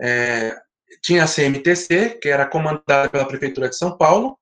é, 0.00 0.56
tinha 1.02 1.24
a 1.24 1.28
CMTC, 1.28 2.18
que 2.20 2.28
era 2.28 2.46
comandada 2.46 3.08
pela 3.08 3.26
Prefeitura 3.26 3.68
de 3.68 3.76
São 3.76 3.96
Paulo, 3.96 4.38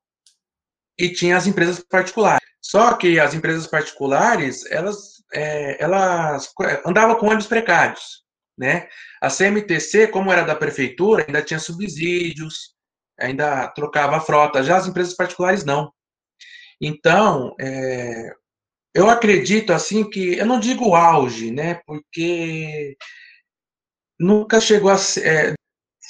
e 0.98 1.10
tinha 1.10 1.36
as 1.36 1.46
empresas 1.46 1.80
particulares. 1.80 2.40
Só 2.62 2.94
que 2.94 3.18
as 3.18 3.34
empresas 3.34 3.66
particulares, 3.66 4.64
elas, 4.70 5.22
é, 5.32 5.82
elas 5.82 6.52
andavam 6.86 7.16
com 7.16 7.26
ônibus 7.26 7.46
precários, 7.46 8.22
né? 8.56 8.88
A 9.20 9.30
CMTC, 9.30 10.08
como 10.08 10.30
era 10.30 10.42
da 10.42 10.54
prefeitura, 10.54 11.24
ainda 11.26 11.42
tinha 11.42 11.58
subsídios, 11.58 12.74
ainda 13.18 13.68
trocava 13.68 14.16
a 14.16 14.20
frota. 14.20 14.62
Já 14.62 14.76
as 14.76 14.86
empresas 14.86 15.14
particulares 15.14 15.64
não. 15.64 15.92
Então, 16.80 17.54
é, 17.60 18.32
eu 18.94 19.08
acredito 19.08 19.72
assim 19.72 20.08
que 20.08 20.38
eu 20.38 20.46
não 20.46 20.60
digo 20.60 20.94
auge, 20.94 21.50
né? 21.50 21.80
Porque 21.86 22.96
nunca 24.18 24.60
chegou 24.60 24.90
a 24.90 24.98
ser. 24.98 25.26
É, 25.26 25.54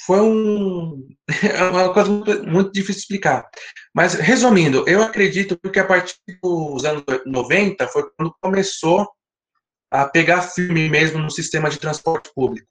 foi 0.05 0.19
um, 0.21 1.07
é 1.43 1.63
uma 1.63 1.93
coisa 1.93 2.09
muito, 2.09 2.43
muito, 2.47 2.71
difícil 2.71 2.95
de 2.95 3.01
explicar. 3.01 3.49
Mas, 3.93 4.13
resumindo, 4.15 4.83
eu 4.87 5.01
acredito 5.03 5.57
que 5.71 5.79
a 5.79 5.85
partir 5.85 6.15
dos 6.41 6.83
anos 6.85 7.03
90 7.25 7.87
foi 7.87 8.09
quando 8.17 8.35
começou 8.41 9.07
a 9.91 10.05
pegar 10.05 10.41
firme 10.41 10.89
mesmo 10.89 11.19
no 11.19 11.29
sistema 11.29 11.69
de 11.69 11.77
transporte 11.77 12.31
público. 12.33 12.67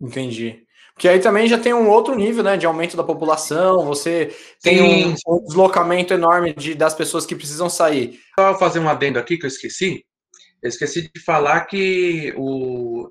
Entendi. 0.00 0.64
Porque 0.94 1.08
aí 1.08 1.18
também 1.18 1.48
já 1.48 1.58
tem 1.58 1.74
um 1.74 1.88
outro 1.88 2.14
nível, 2.14 2.44
né, 2.44 2.56
de 2.56 2.66
aumento 2.66 2.96
da 2.96 3.02
população, 3.02 3.84
você 3.84 4.34
tem 4.62 4.80
um, 4.80 5.14
um, 5.26 5.44
deslocamento 5.44 6.14
enorme 6.14 6.54
de, 6.54 6.74
das 6.74 6.94
pessoas 6.94 7.26
que 7.26 7.34
precisam 7.34 7.68
sair. 7.68 8.20
Só 8.38 8.56
fazer 8.56 8.78
um 8.78 8.88
adendo 8.88 9.18
aqui 9.18 9.36
que 9.36 9.44
eu 9.44 9.48
esqueci. 9.48 10.04
Eu 10.62 10.68
esqueci 10.68 11.10
de 11.12 11.20
falar 11.20 11.62
que 11.62 12.32
o, 12.36 13.10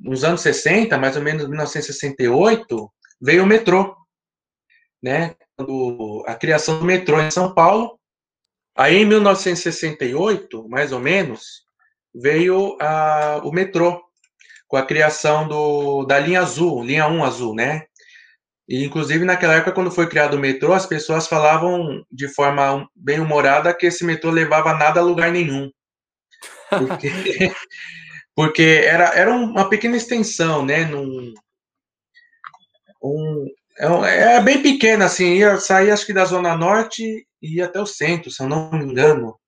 nos 0.00 0.24
anos 0.24 0.40
60, 0.40 0.96
mais 0.98 1.16
ou 1.16 1.22
menos 1.22 1.46
1968, 1.46 2.92
veio 3.20 3.44
o 3.44 3.46
metrô, 3.46 3.96
né? 5.02 5.34
Quando 5.56 6.24
a 6.26 6.34
criação 6.34 6.78
do 6.78 6.84
metrô 6.84 7.20
em 7.20 7.30
São 7.30 7.54
Paulo. 7.54 7.98
Aí 8.76 8.96
em 8.96 9.04
1968, 9.04 10.68
mais 10.68 10.92
ou 10.92 11.00
menos, 11.00 11.64
veio 12.14 12.78
a, 12.80 13.40
o 13.44 13.52
metrô, 13.52 14.00
com 14.66 14.76
a 14.76 14.86
criação 14.86 15.46
do, 15.46 16.04
da 16.04 16.18
linha 16.18 16.40
azul, 16.40 16.82
linha 16.82 17.06
1 17.06 17.24
azul, 17.24 17.54
né? 17.54 17.82
E, 18.68 18.84
inclusive, 18.84 19.24
naquela 19.24 19.54
época, 19.54 19.72
quando 19.72 19.90
foi 19.90 20.08
criado 20.08 20.34
o 20.34 20.38
metrô, 20.38 20.72
as 20.72 20.86
pessoas 20.86 21.26
falavam 21.26 22.06
de 22.10 22.28
forma 22.28 22.88
bem 22.94 23.18
humorada 23.18 23.74
que 23.74 23.86
esse 23.86 24.04
metrô 24.04 24.30
levava 24.30 24.72
nada 24.74 25.00
a 25.00 25.02
lugar 25.02 25.32
nenhum. 25.32 25.68
Porque 26.70 27.10
porque 28.40 28.62
era, 28.86 29.08
era 29.14 29.30
uma 29.34 29.68
pequena 29.68 29.98
extensão, 29.98 30.64
né? 30.64 30.86
Num, 30.86 31.34
um, 33.02 33.46
é, 34.06 34.36
é 34.36 34.40
bem 34.40 34.62
pequena, 34.62 35.04
assim, 35.04 35.34
ia 35.34 35.58
sair 35.58 35.90
acho 35.90 36.06
que 36.06 36.14
da 36.14 36.24
Zona 36.24 36.56
Norte 36.56 37.02
e 37.42 37.56
ia 37.56 37.66
até 37.66 37.78
o 37.78 37.84
centro, 37.84 38.30
se 38.30 38.42
eu 38.42 38.48
não 38.48 38.70
me 38.70 38.82
engano. 38.82 39.38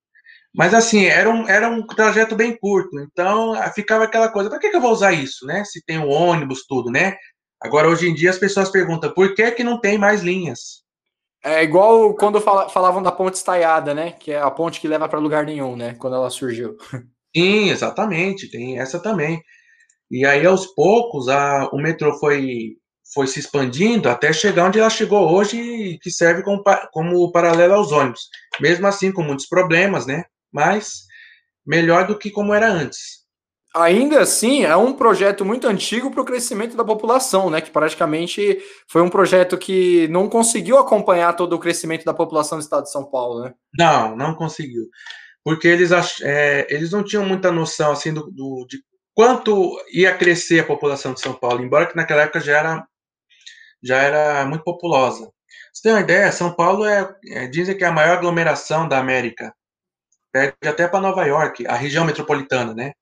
Mas 0.55 0.75
assim, 0.75 1.07
era 1.07 1.31
um, 1.31 1.49
era 1.49 1.71
um 1.71 1.87
trajeto 1.87 2.37
bem 2.37 2.55
curto, 2.55 3.01
então 3.01 3.55
ficava 3.73 4.05
aquela 4.05 4.29
coisa, 4.29 4.51
para 4.51 4.59
que, 4.59 4.69
que 4.69 4.77
eu 4.77 4.81
vou 4.83 4.93
usar 4.93 5.13
isso, 5.13 5.47
né? 5.47 5.65
Se 5.65 5.83
tem 5.83 5.97
o 5.97 6.09
um 6.09 6.11
ônibus, 6.11 6.67
tudo, 6.69 6.91
né? 6.91 7.17
Agora, 7.63 7.89
hoje 7.89 8.11
em 8.11 8.15
dia, 8.15 8.29
as 8.29 8.39
pessoas 8.39 8.69
perguntam, 8.69 9.11
por 9.15 9.35
que, 9.35 9.53
que 9.53 9.65
não 9.65 9.81
tem 9.81 9.97
mais 9.97 10.21
linhas? 10.21 10.83
É 11.43 11.63
igual 11.63 12.15
quando 12.15 12.43
falavam 12.43 13.03
da 13.03 13.11
ponte 13.11 13.37
estaiada, 13.37 13.95
né? 13.95 14.13
Que 14.13 14.33
é 14.33 14.39
a 14.43 14.51
ponte 14.51 14.83
que 14.83 14.87
leva 14.87 15.09
para 15.09 15.19
lugar 15.19 15.47
nenhum, 15.47 15.77
né? 15.77 15.95
Quando 15.95 16.15
ela 16.15 16.29
surgiu. 16.29 16.77
Sim, 17.35 17.71
exatamente, 17.71 18.51
tem 18.51 18.79
essa 18.79 19.01
também. 19.01 19.43
E 20.11 20.27
aí, 20.27 20.45
aos 20.45 20.67
poucos, 20.67 21.29
a, 21.29 21.71
o 21.73 21.79
metrô 21.79 22.19
foi, 22.19 22.77
foi 23.15 23.27
se 23.27 23.41
expandindo 23.41 24.09
até 24.09 24.33
chegar 24.33 24.67
onde 24.67 24.79
ela 24.79 24.91
chegou 24.91 25.33
hoje, 25.33 25.99
que 26.03 26.11
serve 26.11 26.43
como, 26.43 26.63
como 26.93 27.33
paralelo 27.33 27.75
aos 27.75 27.93
ônibus. 27.93 28.29
Mesmo 28.61 28.87
assim, 28.87 29.11
com 29.11 29.23
muitos 29.23 29.47
problemas, 29.47 30.07
né? 30.07 30.25
Mas 30.53 31.05
melhor 31.67 32.07
do 32.07 32.19
que 32.19 32.31
como 32.31 32.53
era 32.53 32.69
antes. 32.69 33.23
Ainda 33.75 34.21
assim, 34.21 34.65
é 34.65 34.77
um 34.77 34.93
projeto 34.93 35.47
muito 35.47 35.67
antigo 35.67 36.11
para 36.11 36.21
o 36.21 36.27
crescimento 36.27 36.77
da 36.77 36.85
população, 36.85 37.49
né? 37.49 37.63
Que 37.63 37.71
praticamente 37.71 38.59
foi 38.87 39.01
um 39.01 39.09
projeto 39.09 39.57
que 39.57 40.07
não 40.09 40.29
conseguiu 40.29 40.77
acompanhar 40.77 41.35
todo 41.35 41.55
o 41.55 41.59
crescimento 41.59 42.05
da 42.05 42.13
população 42.13 42.59
do 42.59 42.63
estado 42.63 42.83
de 42.83 42.93
São 42.93 43.11
Paulo, 43.11 43.45
né? 43.45 43.55
Não, 43.79 44.15
não 44.15 44.35
conseguiu 44.35 44.85
porque 45.45 45.69
eles, 45.69 45.91
é, 46.23 46.67
eles 46.71 46.91
não 46.91 47.05
tinham 47.05 47.25
muita 47.25 47.51
noção 47.51 47.93
assim 47.93 48.13
do, 48.13 48.31
do, 48.31 48.67
de 48.69 48.79
quanto 49.15 49.77
ia 49.93 50.17
crescer 50.17 50.61
a 50.61 50.67
população 50.67 51.13
de 51.13 51.21
São 51.21 51.35
Paulo, 51.35 51.63
embora 51.63 51.87
que 51.87 51.97
naquela 51.97 52.23
época 52.23 52.41
já 52.41 52.59
era, 52.59 52.87
já 53.83 53.97
era 53.99 54.47
muito 54.47 54.65
populosa. 54.65 55.31
Você 55.73 55.83
tem 55.83 55.93
uma 55.93 56.01
ideia? 56.01 56.33
São 56.33 56.55
Paulo 56.55 56.85
é, 56.85 57.15
é 57.29 57.47
dizem 57.49 57.77
que 57.77 57.85
é 57.85 57.87
a 57.87 57.93
maior 57.93 58.19
aglomeração 58.19 58.89
da 58.89 58.99
América, 58.99 59.55
perde 60.33 60.57
até 60.67 60.87
para 60.89 61.01
Nova 61.01 61.25
York, 61.25 61.67
a 61.67 61.75
região 61.75 62.05
metropolitana, 62.05 62.75
né? 62.75 62.93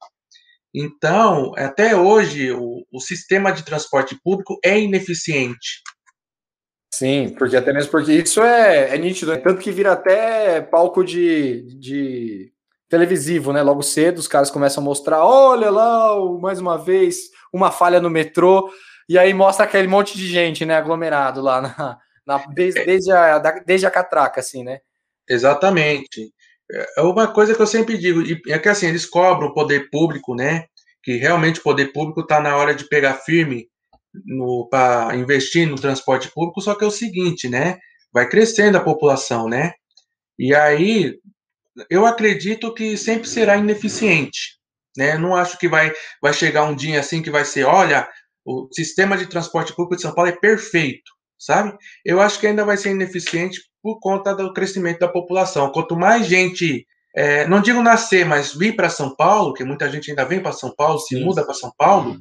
Então, 0.74 1.52
até 1.56 1.96
hoje, 1.96 2.52
o, 2.52 2.84
o 2.92 3.00
sistema 3.00 3.52
de 3.52 3.64
transporte 3.64 4.18
público 4.22 4.58
é 4.64 4.78
ineficiente. 4.78 5.82
Sim, 6.92 7.34
porque 7.38 7.56
até 7.56 7.72
mesmo 7.72 7.90
porque 7.90 8.12
isso 8.12 8.42
é, 8.42 8.94
é 8.94 8.98
nítido, 8.98 9.32
né? 9.32 9.38
tanto 9.38 9.60
que 9.60 9.70
vira 9.70 9.92
até 9.92 10.60
palco 10.60 11.04
de, 11.04 11.62
de 11.78 12.52
televisivo, 12.88 13.52
né? 13.52 13.62
Logo 13.62 13.82
cedo 13.82 14.18
os 14.18 14.26
caras 14.26 14.50
começam 14.50 14.82
a 14.82 14.84
mostrar, 14.84 15.24
olha 15.24 15.70
lá, 15.70 16.14
mais 16.40 16.60
uma 16.60 16.76
vez, 16.76 17.30
uma 17.52 17.70
falha 17.70 18.00
no 18.00 18.10
metrô, 18.10 18.68
e 19.08 19.16
aí 19.16 19.32
mostra 19.32 19.64
aquele 19.64 19.86
monte 19.86 20.16
de 20.18 20.26
gente, 20.26 20.66
né, 20.66 20.74
aglomerado 20.74 21.40
lá 21.40 21.60
na, 21.60 21.98
na 22.26 22.38
desde, 22.52 22.84
desde, 22.84 23.12
a, 23.12 23.38
desde 23.64 23.86
a 23.86 23.90
catraca, 23.90 24.40
assim, 24.40 24.64
né? 24.64 24.80
Exatamente. 25.28 26.32
É 26.96 27.02
uma 27.02 27.28
coisa 27.28 27.54
que 27.54 27.62
eu 27.62 27.66
sempre 27.66 27.96
digo, 27.98 28.20
é 28.48 28.58
que 28.58 28.68
assim, 28.68 28.88
eles 28.88 29.06
cobram 29.06 29.48
o 29.48 29.54
poder 29.54 29.88
público, 29.90 30.34
né? 30.34 30.66
Que 31.02 31.16
realmente 31.16 31.60
o 31.60 31.62
poder 31.62 31.92
público 31.92 32.20
está 32.20 32.40
na 32.40 32.56
hora 32.56 32.74
de 32.74 32.84
pegar 32.88 33.14
firme 33.14 33.68
para 34.70 35.16
investir 35.16 35.68
no 35.68 35.76
transporte 35.76 36.30
público, 36.32 36.60
só 36.60 36.74
que 36.74 36.84
é 36.84 36.86
o 36.86 36.90
seguinte, 36.90 37.48
né? 37.48 37.78
Vai 38.12 38.28
crescendo 38.28 38.76
a 38.76 38.84
população, 38.84 39.48
né? 39.48 39.72
E 40.38 40.54
aí 40.54 41.16
eu 41.88 42.04
acredito 42.06 42.74
que 42.74 42.96
sempre 42.96 43.28
será 43.28 43.56
ineficiente, 43.56 44.58
né? 44.96 45.16
Não 45.16 45.36
acho 45.36 45.58
que 45.58 45.68
vai, 45.68 45.92
vai 46.20 46.32
chegar 46.32 46.64
um 46.64 46.74
dia 46.74 47.00
assim 47.00 47.22
que 47.22 47.30
vai 47.30 47.44
ser, 47.44 47.64
olha, 47.64 48.08
o 48.44 48.68
sistema 48.72 49.16
de 49.16 49.26
transporte 49.26 49.74
público 49.74 49.96
de 49.96 50.02
São 50.02 50.14
Paulo 50.14 50.30
é 50.30 50.36
perfeito, 50.36 51.10
sabe? 51.38 51.76
Eu 52.04 52.20
acho 52.20 52.40
que 52.40 52.46
ainda 52.46 52.64
vai 52.64 52.76
ser 52.76 52.90
ineficiente 52.90 53.60
por 53.82 53.98
conta 54.00 54.34
do 54.34 54.52
crescimento 54.52 54.98
da 54.98 55.08
população. 55.08 55.70
Quanto 55.72 55.96
mais 55.96 56.26
gente, 56.26 56.86
é, 57.14 57.46
não 57.46 57.60
digo 57.60 57.82
nascer, 57.82 58.24
mas 58.24 58.54
vir 58.54 58.74
para 58.74 58.90
São 58.90 59.14
Paulo, 59.14 59.54
que 59.54 59.64
muita 59.64 59.90
gente 59.90 60.10
ainda 60.10 60.24
vem 60.24 60.40
para 60.40 60.52
São 60.52 60.74
Paulo, 60.74 60.98
se 60.98 61.16
Sim. 61.16 61.24
muda 61.24 61.44
para 61.44 61.54
São 61.54 61.72
Paulo, 61.76 62.18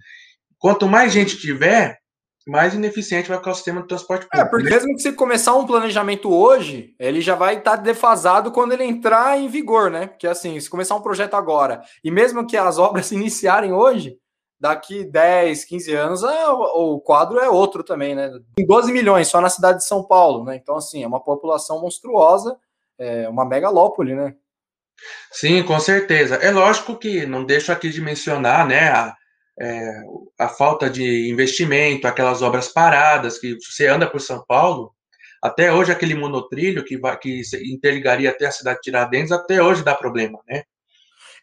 Quanto 0.59 0.87
mais 0.87 1.11
gente 1.11 1.37
tiver, 1.37 1.97
mais 2.49 2.73
ineficiente 2.73 3.29
vai 3.29 3.37
ficar 3.37 3.51
o 3.51 3.55
sistema 3.55 3.81
de 3.81 3.87
transporte 3.87 4.27
público. 4.27 4.45
É, 4.45 4.49
porque 4.49 4.69
mesmo 4.69 4.95
que 4.95 5.01
você 5.01 5.13
começar 5.13 5.55
um 5.55 5.65
planejamento 5.65 6.33
hoje, 6.33 6.93
ele 6.99 7.21
já 7.21 7.35
vai 7.35 7.57
estar 7.57 7.77
defasado 7.77 8.51
quando 8.51 8.73
ele 8.73 8.83
entrar 8.83 9.39
em 9.39 9.47
vigor, 9.47 9.89
né? 9.89 10.07
Porque 10.07 10.27
assim, 10.27 10.59
se 10.59 10.69
começar 10.69 10.95
um 10.95 11.01
projeto 11.01 11.35
agora, 11.35 11.81
e 12.03 12.11
mesmo 12.11 12.45
que 12.45 12.57
as 12.57 12.77
obras 12.79 13.05
se 13.05 13.15
iniciarem 13.15 13.71
hoje, 13.71 14.17
daqui 14.59 15.05
10, 15.05 15.63
15 15.63 15.93
anos 15.93 16.23
é, 16.23 16.47
o 16.49 16.99
quadro 16.99 17.39
é 17.39 17.49
outro 17.49 17.83
também, 17.83 18.13
né? 18.13 18.29
Tem 18.55 18.65
12 18.65 18.91
milhões 18.91 19.27
só 19.27 19.39
na 19.39 19.49
cidade 19.49 19.79
de 19.79 19.85
São 19.85 20.03
Paulo, 20.03 20.43
né? 20.43 20.55
Então, 20.55 20.75
assim, 20.75 21.03
é 21.03 21.07
uma 21.07 21.23
população 21.23 21.79
monstruosa, 21.79 22.57
é 22.97 23.29
uma 23.29 23.45
megalópole, 23.45 24.15
né? 24.15 24.35
Sim, 25.31 25.63
com 25.63 25.79
certeza. 25.79 26.35
É 26.35 26.51
lógico 26.51 26.97
que 26.97 27.25
não 27.25 27.45
deixo 27.45 27.71
aqui 27.71 27.89
de 27.89 28.01
mencionar, 28.01 28.67
né, 28.67 28.89
a, 28.89 29.15
é, 29.61 30.01
a 30.39 30.47
falta 30.47 30.89
de 30.89 31.29
investimento, 31.29 32.07
aquelas 32.07 32.41
obras 32.41 32.69
paradas, 32.69 33.37
que 33.37 33.55
você 33.59 33.87
anda 33.87 34.09
por 34.09 34.21
São 34.21 34.43
Paulo, 34.45 34.93
até 35.41 35.71
hoje 35.71 35.91
aquele 35.91 36.15
monotrilho 36.15 36.83
que, 36.83 36.97
vai, 36.97 37.17
que 37.17 37.41
interligaria 37.65 38.29
até 38.29 38.45
a 38.45 38.51
cidade 38.51 38.77
de 38.77 38.83
Tiradentes, 38.83 39.31
até 39.31 39.61
hoje 39.61 39.83
dá 39.83 39.95
problema, 39.95 40.39
né? 40.47 40.63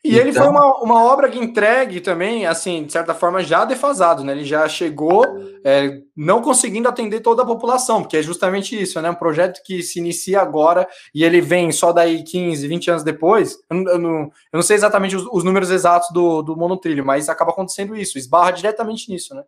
E 0.04 0.10
então... 0.10 0.20
ele 0.20 0.32
foi 0.32 0.46
uma, 0.46 0.82
uma 0.82 1.04
obra 1.04 1.28
que 1.28 1.38
entregue 1.38 2.00
também, 2.00 2.46
assim, 2.46 2.84
de 2.84 2.92
certa 2.92 3.14
forma, 3.14 3.42
já 3.42 3.64
defasado, 3.64 4.22
né? 4.22 4.32
Ele 4.32 4.44
já 4.44 4.68
chegou 4.68 5.24
é, 5.64 6.00
não 6.16 6.40
conseguindo 6.40 6.88
atender 6.88 7.20
toda 7.20 7.42
a 7.42 7.46
população, 7.46 8.02
porque 8.02 8.18
é 8.18 8.22
justamente 8.22 8.80
isso, 8.80 9.00
né? 9.00 9.10
Um 9.10 9.14
projeto 9.14 9.60
que 9.64 9.82
se 9.82 9.98
inicia 9.98 10.40
agora 10.40 10.86
e 11.14 11.24
ele 11.24 11.40
vem 11.40 11.72
só 11.72 11.92
daí 11.92 12.22
15, 12.22 12.66
20 12.68 12.90
anos 12.90 13.02
depois. 13.02 13.58
Eu 13.68 13.76
não, 13.76 13.92
eu 13.92 13.98
não, 13.98 14.20
eu 14.20 14.30
não 14.54 14.62
sei 14.62 14.76
exatamente 14.76 15.16
os, 15.16 15.26
os, 15.30 15.44
números 15.44 15.70
exatos 15.70 16.08
do, 16.12 16.42
do 16.42 16.56
monotrilho, 16.56 17.04
mas 17.04 17.28
acaba 17.28 17.50
acontecendo 17.50 17.96
isso, 17.96 18.18
esbarra 18.18 18.52
diretamente 18.52 19.10
nisso, 19.10 19.34
né? 19.34 19.42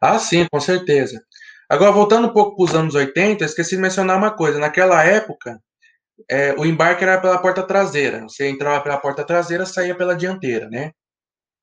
Ah, 0.00 0.18
sim, 0.18 0.46
com 0.50 0.60
certeza. 0.60 1.22
Agora, 1.68 1.92
voltando 1.92 2.26
um 2.26 2.32
pouco 2.32 2.56
para 2.56 2.64
os 2.64 2.74
anos 2.74 2.94
80, 2.96 3.44
esqueci 3.44 3.76
de 3.76 3.82
mencionar 3.82 4.18
uma 4.18 4.32
coisa. 4.32 4.58
Naquela 4.58 5.04
época, 5.04 5.62
é, 6.30 6.54
o 6.56 6.64
embarque 6.64 7.02
era 7.02 7.20
pela 7.20 7.38
porta 7.38 7.60
traseira. 7.62 8.22
Você 8.22 8.48
entrava 8.48 8.80
pela 8.80 8.96
porta 8.98 9.24
traseira, 9.24 9.66
saía 9.66 9.96
pela 9.96 10.14
dianteira, 10.14 10.70
né? 10.70 10.92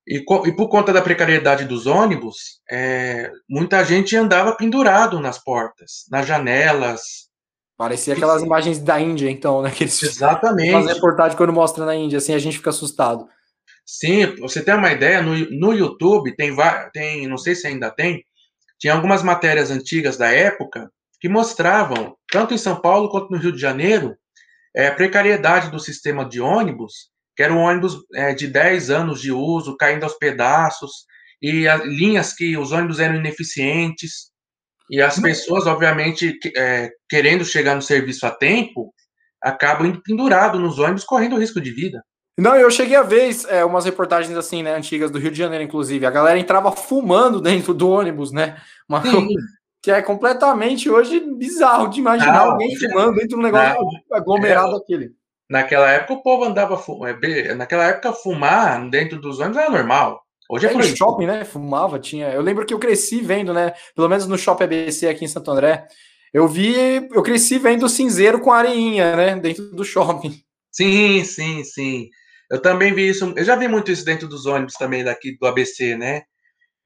E, 0.06 0.18
e 0.18 0.56
por 0.56 0.68
conta 0.68 0.92
da 0.92 1.02
precariedade 1.02 1.64
dos 1.64 1.86
ônibus, 1.86 2.62
é, 2.70 3.32
muita 3.50 3.84
gente 3.86 4.16
andava 4.16 4.56
pendurado 4.56 5.22
nas 5.22 5.42
portas, 5.42 6.06
nas 6.12 6.28
janelas. 6.28 7.02
Parecia 7.78 8.14
aquelas 8.14 8.44
imagens 8.44 8.80
da 8.80 9.00
Índia, 9.00 9.32
então, 9.32 9.62
né? 9.62 9.72
Que 9.72 9.86
eles 9.86 10.04
Exatamente. 10.04 10.72
Fazem 10.72 10.94
reportagem 10.94 11.38
quando 11.38 11.54
mostra 11.54 11.86
na 11.86 11.96
Índia, 11.96 12.18
assim 12.18 12.34
a 12.34 12.40
gente 12.40 12.58
fica 12.58 12.70
assustado. 12.70 13.26
Sim, 13.86 14.36
você 14.36 14.62
tem 14.62 14.74
uma 14.74 14.92
ideia, 14.92 15.22
no, 15.22 15.34
no 15.52 15.74
YouTube 15.74 16.36
tem, 16.36 16.54
tem, 16.92 17.26
não 17.26 17.38
sei 17.38 17.56
se 17.56 17.68
ainda 17.68 17.90
tem, 17.90 18.22
tinha 18.78 18.94
algumas 18.94 19.24
matérias 19.24 19.72
antigas 19.72 20.18
da 20.18 20.30
época 20.30 20.92
que 21.22 21.30
mostravam, 21.30 22.18
tanto 22.30 22.54
em 22.54 22.58
São 22.58 22.82
Paulo 22.82 23.10
quanto 23.10 23.32
no 23.32 23.38
Rio 23.38 23.54
de 23.54 23.62
Janeiro, 23.62 24.18
é, 24.78 24.88
a 24.88 24.94
precariedade 24.94 25.72
do 25.72 25.80
sistema 25.80 26.24
de 26.24 26.40
ônibus, 26.40 27.10
que 27.36 27.42
era 27.42 27.52
um 27.52 27.58
ônibus 27.58 27.98
é, 28.14 28.36
de 28.36 28.46
10 28.46 28.92
anos 28.92 29.20
de 29.20 29.32
uso, 29.32 29.76
caindo 29.76 30.04
aos 30.04 30.14
pedaços, 30.14 30.92
e 31.42 31.68
a, 31.68 31.78
linhas 31.78 32.34
que 32.34 32.56
os 32.56 32.72
ônibus 32.72 33.00
eram 33.00 33.16
ineficientes, 33.16 34.32
e 34.90 35.02
as 35.02 35.20
pessoas, 35.20 35.66
obviamente, 35.66 36.38
é, 36.56 36.92
querendo 37.10 37.44
chegar 37.44 37.76
no 37.76 37.82
serviço 37.82 38.26
a 38.28 38.32
tempo, 38.32 38.94
acabam 39.42 39.88
indo 39.88 40.02
pendurado 40.04 40.60
nos 40.60 40.78
ônibus, 40.78 41.04
correndo 41.04 41.40
risco 41.40 41.60
de 41.60 41.72
vida. 41.72 42.02
Não, 42.38 42.56
eu 42.56 42.70
cheguei 42.70 42.96
a 42.96 43.02
ver 43.02 43.36
é, 43.50 43.66
umas 43.66 43.86
reportagens 43.86 44.38
assim, 44.38 44.62
né, 44.62 44.76
antigas 44.76 45.10
do 45.10 45.18
Rio 45.18 45.32
de 45.32 45.38
Janeiro, 45.40 45.64
inclusive. 45.64 46.06
A 46.06 46.12
galera 46.12 46.38
entrava 46.38 46.72
fumando 46.72 47.42
dentro 47.42 47.74
do 47.74 47.90
ônibus, 47.90 48.32
né? 48.32 48.62
Uma, 48.88 49.02
que 49.88 49.92
é 49.92 50.02
completamente 50.02 50.90
hoje 50.90 51.18
bizarro 51.38 51.88
de 51.88 52.02
imaginar 52.02 52.44
não, 52.44 52.52
alguém 52.52 52.76
fumando 52.76 53.14
dentro 53.14 53.30
de 53.30 53.36
um 53.38 53.42
negócio 53.42 53.82
não, 53.82 54.18
aglomerado 54.18 54.74
é, 54.74 54.78
aquele. 54.80 55.12
Naquela 55.50 55.90
época 55.90 56.14
o 56.16 56.22
povo 56.22 56.44
andava 56.44 56.78
é, 57.24 57.54
naquela 57.54 57.86
época 57.86 58.12
fumar 58.12 58.90
dentro 58.90 59.18
dos 59.18 59.40
ônibus 59.40 59.58
era 59.58 59.70
normal. 59.70 60.22
Hoje 60.50 60.68
é, 60.68 60.74
é 60.74 60.84
shopping, 60.84 61.26
né? 61.26 61.46
Fumava, 61.46 62.00
tinha. 62.00 62.28
Eu 62.32 62.42
lembro 62.42 62.66
que 62.66 62.74
eu 62.74 62.80
cresci 62.80 63.22
vendo, 63.22 63.54
né? 63.54 63.72
Pelo 63.96 64.10
menos 64.10 64.28
no 64.28 64.38
shopping 64.38 64.66
ABC 64.66 65.08
aqui 65.08 65.24
em 65.24 65.30
Santo 65.30 65.52
André, 65.52 65.88
eu 66.34 66.50
vi, 66.50 66.76
eu 67.14 67.24
cresci 67.24 67.58
vendo 67.58 67.88
cinzeiro 67.88 68.42
com 68.42 68.52
areinha, 68.52 69.16
né? 69.16 69.36
Dentro 69.38 69.74
do 69.74 69.86
shopping. 69.86 70.38
Sim, 70.70 71.24
sim, 71.24 71.64
sim. 71.64 72.10
Eu 72.52 72.62
também 72.62 72.94
vi 72.94 73.08
isso. 73.08 73.34
Eu 73.38 73.46
já 73.46 73.56
vi 73.56 73.70
muito 73.70 73.90
isso 73.90 74.04
dentro 74.04 74.28
dos 74.28 74.46
ônibus 74.46 74.74
também 74.74 75.02
daqui 75.02 75.38
do 75.38 75.48
ABC, 75.48 75.96
né? 75.96 76.24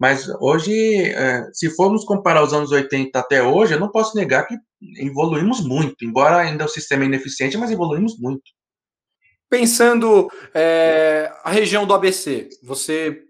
Mas 0.02 0.28
hoje, 0.40 0.74
é, 1.14 1.48
se 1.54 1.70
formos 1.76 2.04
comparar 2.04 2.42
os 2.44 2.54
anos 2.54 2.72
80 2.72 3.20
até 3.20 3.44
hoje, 3.44 3.76
eu 3.76 3.80
não 3.80 3.92
posso 3.92 4.18
negar 4.18 4.48
que 4.48 4.58
evoluímos 4.98 5.64
muito, 5.64 6.04
embora 6.04 6.38
ainda 6.38 6.66
o 6.66 6.68
sistema 6.68 7.04
é 7.04 7.06
ineficiente, 7.06 7.56
mas 7.56 7.70
evoluímos 7.70 8.18
muito. 8.18 8.42
Pensando 9.48 10.28
é, 10.56 11.32
a 11.44 11.52
região 11.52 11.86
do 11.86 11.94
ABC, 11.94 12.50
você, 12.64 13.22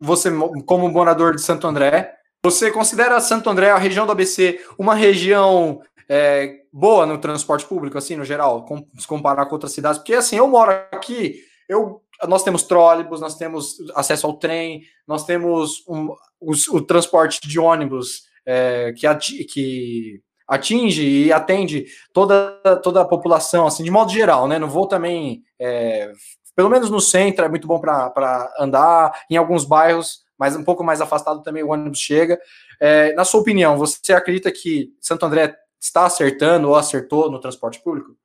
você 0.00 0.28
como 0.66 0.88
morador 0.88 1.36
de 1.36 1.42
Santo 1.42 1.68
André, 1.68 2.16
você 2.44 2.72
considera 2.72 3.20
Santo 3.20 3.48
André, 3.48 3.70
a 3.70 3.78
região 3.78 4.06
do 4.06 4.10
ABC, 4.10 4.60
uma 4.76 4.96
região 4.96 5.80
é, 6.08 6.62
boa 6.72 7.06
no 7.06 7.18
transporte 7.18 7.64
público, 7.64 7.96
assim, 7.96 8.16
no 8.16 8.24
geral, 8.24 8.66
se 8.98 9.06
comparar 9.06 9.46
com 9.46 9.54
outras 9.54 9.70
cidades? 9.70 9.98
Porque, 9.98 10.14
assim, 10.14 10.36
eu 10.36 10.48
moro 10.48 10.72
aqui, 10.90 11.36
eu 11.68 12.02
nós 12.26 12.42
temos 12.42 12.62
trólebus, 12.62 13.20
nós 13.20 13.36
temos 13.36 13.76
acesso 13.94 14.26
ao 14.26 14.34
trem, 14.34 14.82
nós 15.06 15.24
temos 15.24 15.84
um, 15.88 16.08
o, 16.40 16.52
o, 16.72 16.80
transporte 16.80 17.40
de 17.46 17.58
ônibus 17.58 18.22
é, 18.44 18.92
que, 18.96 19.06
ati, 19.06 19.44
que, 19.44 20.20
atinge 20.46 21.02
e 21.02 21.32
atende 21.32 21.86
toda, 22.12 22.60
toda 22.82 23.00
a 23.00 23.04
população, 23.04 23.66
assim, 23.66 23.82
de 23.82 23.90
modo 23.90 24.12
geral, 24.12 24.46
né? 24.46 24.58
Não 24.58 24.68
vou 24.68 24.86
também, 24.86 25.42
é, 25.58 26.12
pelo 26.54 26.70
menos 26.70 26.88
no 26.88 27.00
centro, 27.00 27.44
é 27.44 27.48
muito 27.48 27.66
bom 27.66 27.80
para 27.80 28.54
andar, 28.58 29.12
em 29.28 29.36
alguns 29.36 29.64
bairros, 29.64 30.24
mas 30.38 30.54
um 30.54 30.64
pouco 30.64 30.84
mais 30.84 31.00
afastado 31.00 31.42
também 31.42 31.62
o 31.62 31.70
ônibus 31.70 31.98
chega. 31.98 32.38
É, 32.80 33.12
na 33.14 33.24
sua 33.24 33.40
opinião, 33.40 33.76
você 33.76 34.12
acredita 34.12 34.52
que 34.52 34.92
Santo 35.00 35.26
André 35.26 35.56
está 35.80 36.06
acertando 36.06 36.68
ou 36.68 36.76
acertou 36.76 37.30
no 37.30 37.40
transporte 37.40 37.82
público? 37.82 38.16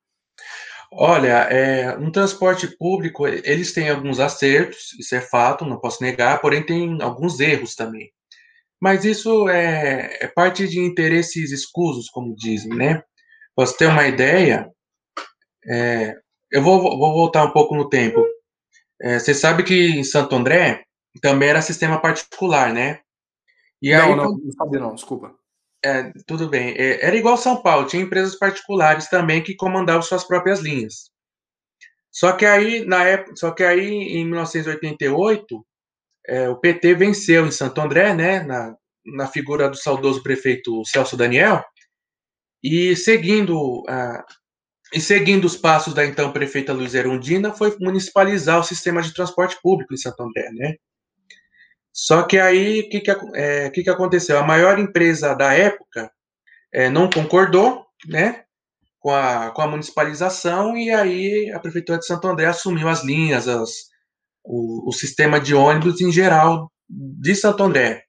Olha, 0.93 1.47
é, 1.49 1.95
no 1.97 2.11
transporte 2.11 2.67
público, 2.67 3.25
eles 3.25 3.73
têm 3.73 3.89
alguns 3.89 4.19
acertos, 4.19 4.93
isso 4.99 5.15
é 5.15 5.21
fato, 5.21 5.65
não 5.65 5.79
posso 5.79 6.03
negar, 6.03 6.41
porém 6.41 6.65
tem 6.65 7.01
alguns 7.01 7.39
erros 7.39 7.75
também. 7.75 8.11
Mas 8.79 9.05
isso 9.05 9.47
é, 9.47 10.17
é 10.19 10.27
parte 10.27 10.67
de 10.67 10.79
interesses 10.79 11.51
escusos, 11.51 12.09
como 12.09 12.35
dizem, 12.35 12.75
né? 12.75 12.95
Pra 13.55 13.65
você 13.65 13.77
ter 13.77 13.85
uma 13.85 14.05
ideia, 14.07 14.69
é, 15.69 16.15
eu 16.51 16.61
vou, 16.61 16.81
vou, 16.81 17.13
voltar 17.13 17.45
um 17.45 17.51
pouco 17.51 17.75
no 17.75 17.87
tempo. 17.87 18.25
É, 19.01 19.17
você 19.17 19.33
sabe 19.33 19.63
que 19.63 19.73
em 19.73 20.03
Santo 20.03 20.35
André 20.35 20.83
também 21.21 21.49
era 21.49 21.61
sistema 21.61 22.01
particular, 22.01 22.73
né? 22.73 22.99
E 23.81 23.91
não, 23.91 24.03
aí, 24.03 24.15
não, 24.15 24.37
não 24.37 24.51
sabia 24.51 24.79
não, 24.79 24.95
desculpa. 24.95 25.33
É, 25.83 26.11
tudo 26.27 26.47
bem. 26.47 26.75
É, 26.77 27.05
era 27.05 27.15
igual 27.15 27.37
São 27.37 27.61
Paulo, 27.61 27.87
tinha 27.87 28.03
empresas 28.03 28.37
particulares 28.37 29.07
também 29.07 29.41
que 29.41 29.55
comandavam 29.55 30.01
suas 30.01 30.23
próprias 30.23 30.59
linhas. 30.59 31.09
Só 32.11 32.33
que 32.33 32.45
aí, 32.45 32.85
na 32.85 33.03
época, 33.03 33.35
só 33.35 33.51
que 33.51 33.63
aí, 33.63 33.87
em 33.89 34.25
1988, 34.25 35.65
é, 36.27 36.49
o 36.49 36.57
PT 36.57 36.95
venceu 36.95 37.47
em 37.47 37.51
Santo 37.51 37.81
André, 37.81 38.13
né, 38.13 38.43
na, 38.43 38.75
na 39.05 39.27
figura 39.27 39.69
do 39.69 39.77
saudoso 39.77 40.21
prefeito 40.21 40.83
Celso 40.85 41.17
Daniel, 41.17 41.63
e 42.63 42.95
seguindo 42.95 43.83
e 44.93 44.99
seguindo 44.99 45.45
os 45.45 45.55
passos 45.55 45.93
da 45.93 46.05
então 46.05 46.33
prefeita 46.33 46.73
Luiz 46.73 46.93
Erundina, 46.93 47.53
foi 47.53 47.75
municipalizar 47.79 48.59
o 48.59 48.63
sistema 48.63 49.01
de 49.01 49.13
transporte 49.13 49.57
público 49.61 49.93
em 49.93 49.97
Santo 49.97 50.21
André, 50.21 50.51
né? 50.51 50.75
Só 51.93 52.23
que 52.23 52.39
aí, 52.39 52.81
o 52.81 52.89
que, 52.89 53.01
que, 53.01 53.11
é, 53.35 53.69
que, 53.69 53.83
que 53.83 53.89
aconteceu? 53.89 54.37
A 54.37 54.43
maior 54.43 54.79
empresa 54.79 55.35
da 55.35 55.53
época 55.53 56.11
é, 56.73 56.89
não 56.89 57.09
concordou, 57.09 57.85
né, 58.07 58.43
com 58.99 59.11
a, 59.13 59.51
com 59.51 59.61
a 59.61 59.67
municipalização, 59.67 60.77
e 60.77 60.91
aí 60.91 61.51
a 61.51 61.59
Prefeitura 61.59 61.99
de 61.99 62.05
Santo 62.05 62.27
André 62.27 62.45
assumiu 62.45 62.87
as 62.87 63.03
linhas, 63.03 63.47
as, 63.47 63.71
o, 64.43 64.89
o 64.89 64.91
sistema 64.93 65.39
de 65.39 65.53
ônibus 65.53 65.99
em 66.01 66.11
geral 66.11 66.71
de 66.87 67.35
Santo 67.35 67.63
André. 67.63 68.03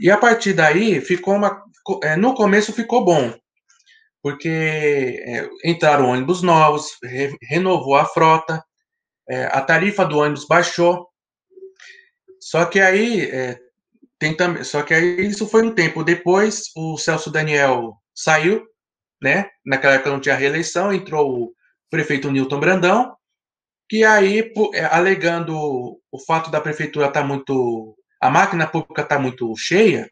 E 0.00 0.10
a 0.10 0.18
partir 0.18 0.52
daí, 0.52 1.00
ficou 1.00 1.34
uma, 1.34 1.62
é, 2.02 2.16
no 2.16 2.34
começo 2.34 2.72
ficou 2.72 3.04
bom, 3.04 3.32
porque 4.22 5.22
é, 5.26 5.48
entraram 5.64 6.10
ônibus 6.10 6.42
novos, 6.42 6.96
re, 7.02 7.36
renovou 7.48 7.96
a 7.96 8.04
frota, 8.04 8.62
é, 9.28 9.44
a 9.46 9.60
tarifa 9.60 10.04
do 10.04 10.18
ônibus 10.18 10.46
baixou, 10.46 11.08
só 12.52 12.66
que 12.66 12.78
aí 12.78 13.30
é, 13.30 13.58
tem 14.18 14.36
também, 14.36 14.62
só 14.62 14.82
que 14.82 14.92
aí 14.92 15.26
isso 15.26 15.48
foi 15.48 15.62
um 15.62 15.74
tempo 15.74 16.04
depois. 16.04 16.64
O 16.76 16.98
Celso 16.98 17.30
Daniel 17.30 17.94
saiu, 18.14 18.62
né? 19.22 19.48
Naquela 19.64 19.94
época 19.94 20.10
não 20.10 20.20
tinha 20.20 20.34
reeleição, 20.34 20.92
entrou 20.92 21.44
o 21.44 21.52
prefeito 21.90 22.30
Newton 22.30 22.60
Brandão, 22.60 23.16
que 23.88 24.04
aí 24.04 24.52
é, 24.74 24.84
alegando 24.84 25.56
o 25.56 26.18
fato 26.26 26.50
da 26.50 26.60
prefeitura 26.60 27.06
estar 27.06 27.22
tá 27.22 27.26
muito, 27.26 27.96
a 28.20 28.28
máquina 28.28 28.66
pública 28.66 29.00
estar 29.00 29.16
tá 29.16 29.22
muito 29.22 29.50
cheia, 29.56 30.06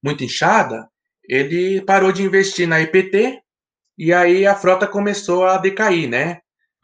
muito 0.00 0.22
inchada, 0.22 0.88
ele 1.28 1.82
parou 1.82 2.12
de 2.12 2.22
investir 2.22 2.68
na 2.68 2.80
IPT 2.80 3.42
e 3.98 4.12
aí 4.12 4.46
a 4.46 4.54
frota 4.54 4.86
começou 4.86 5.44
a 5.44 5.58
decair, 5.58 6.08
né? 6.08 6.38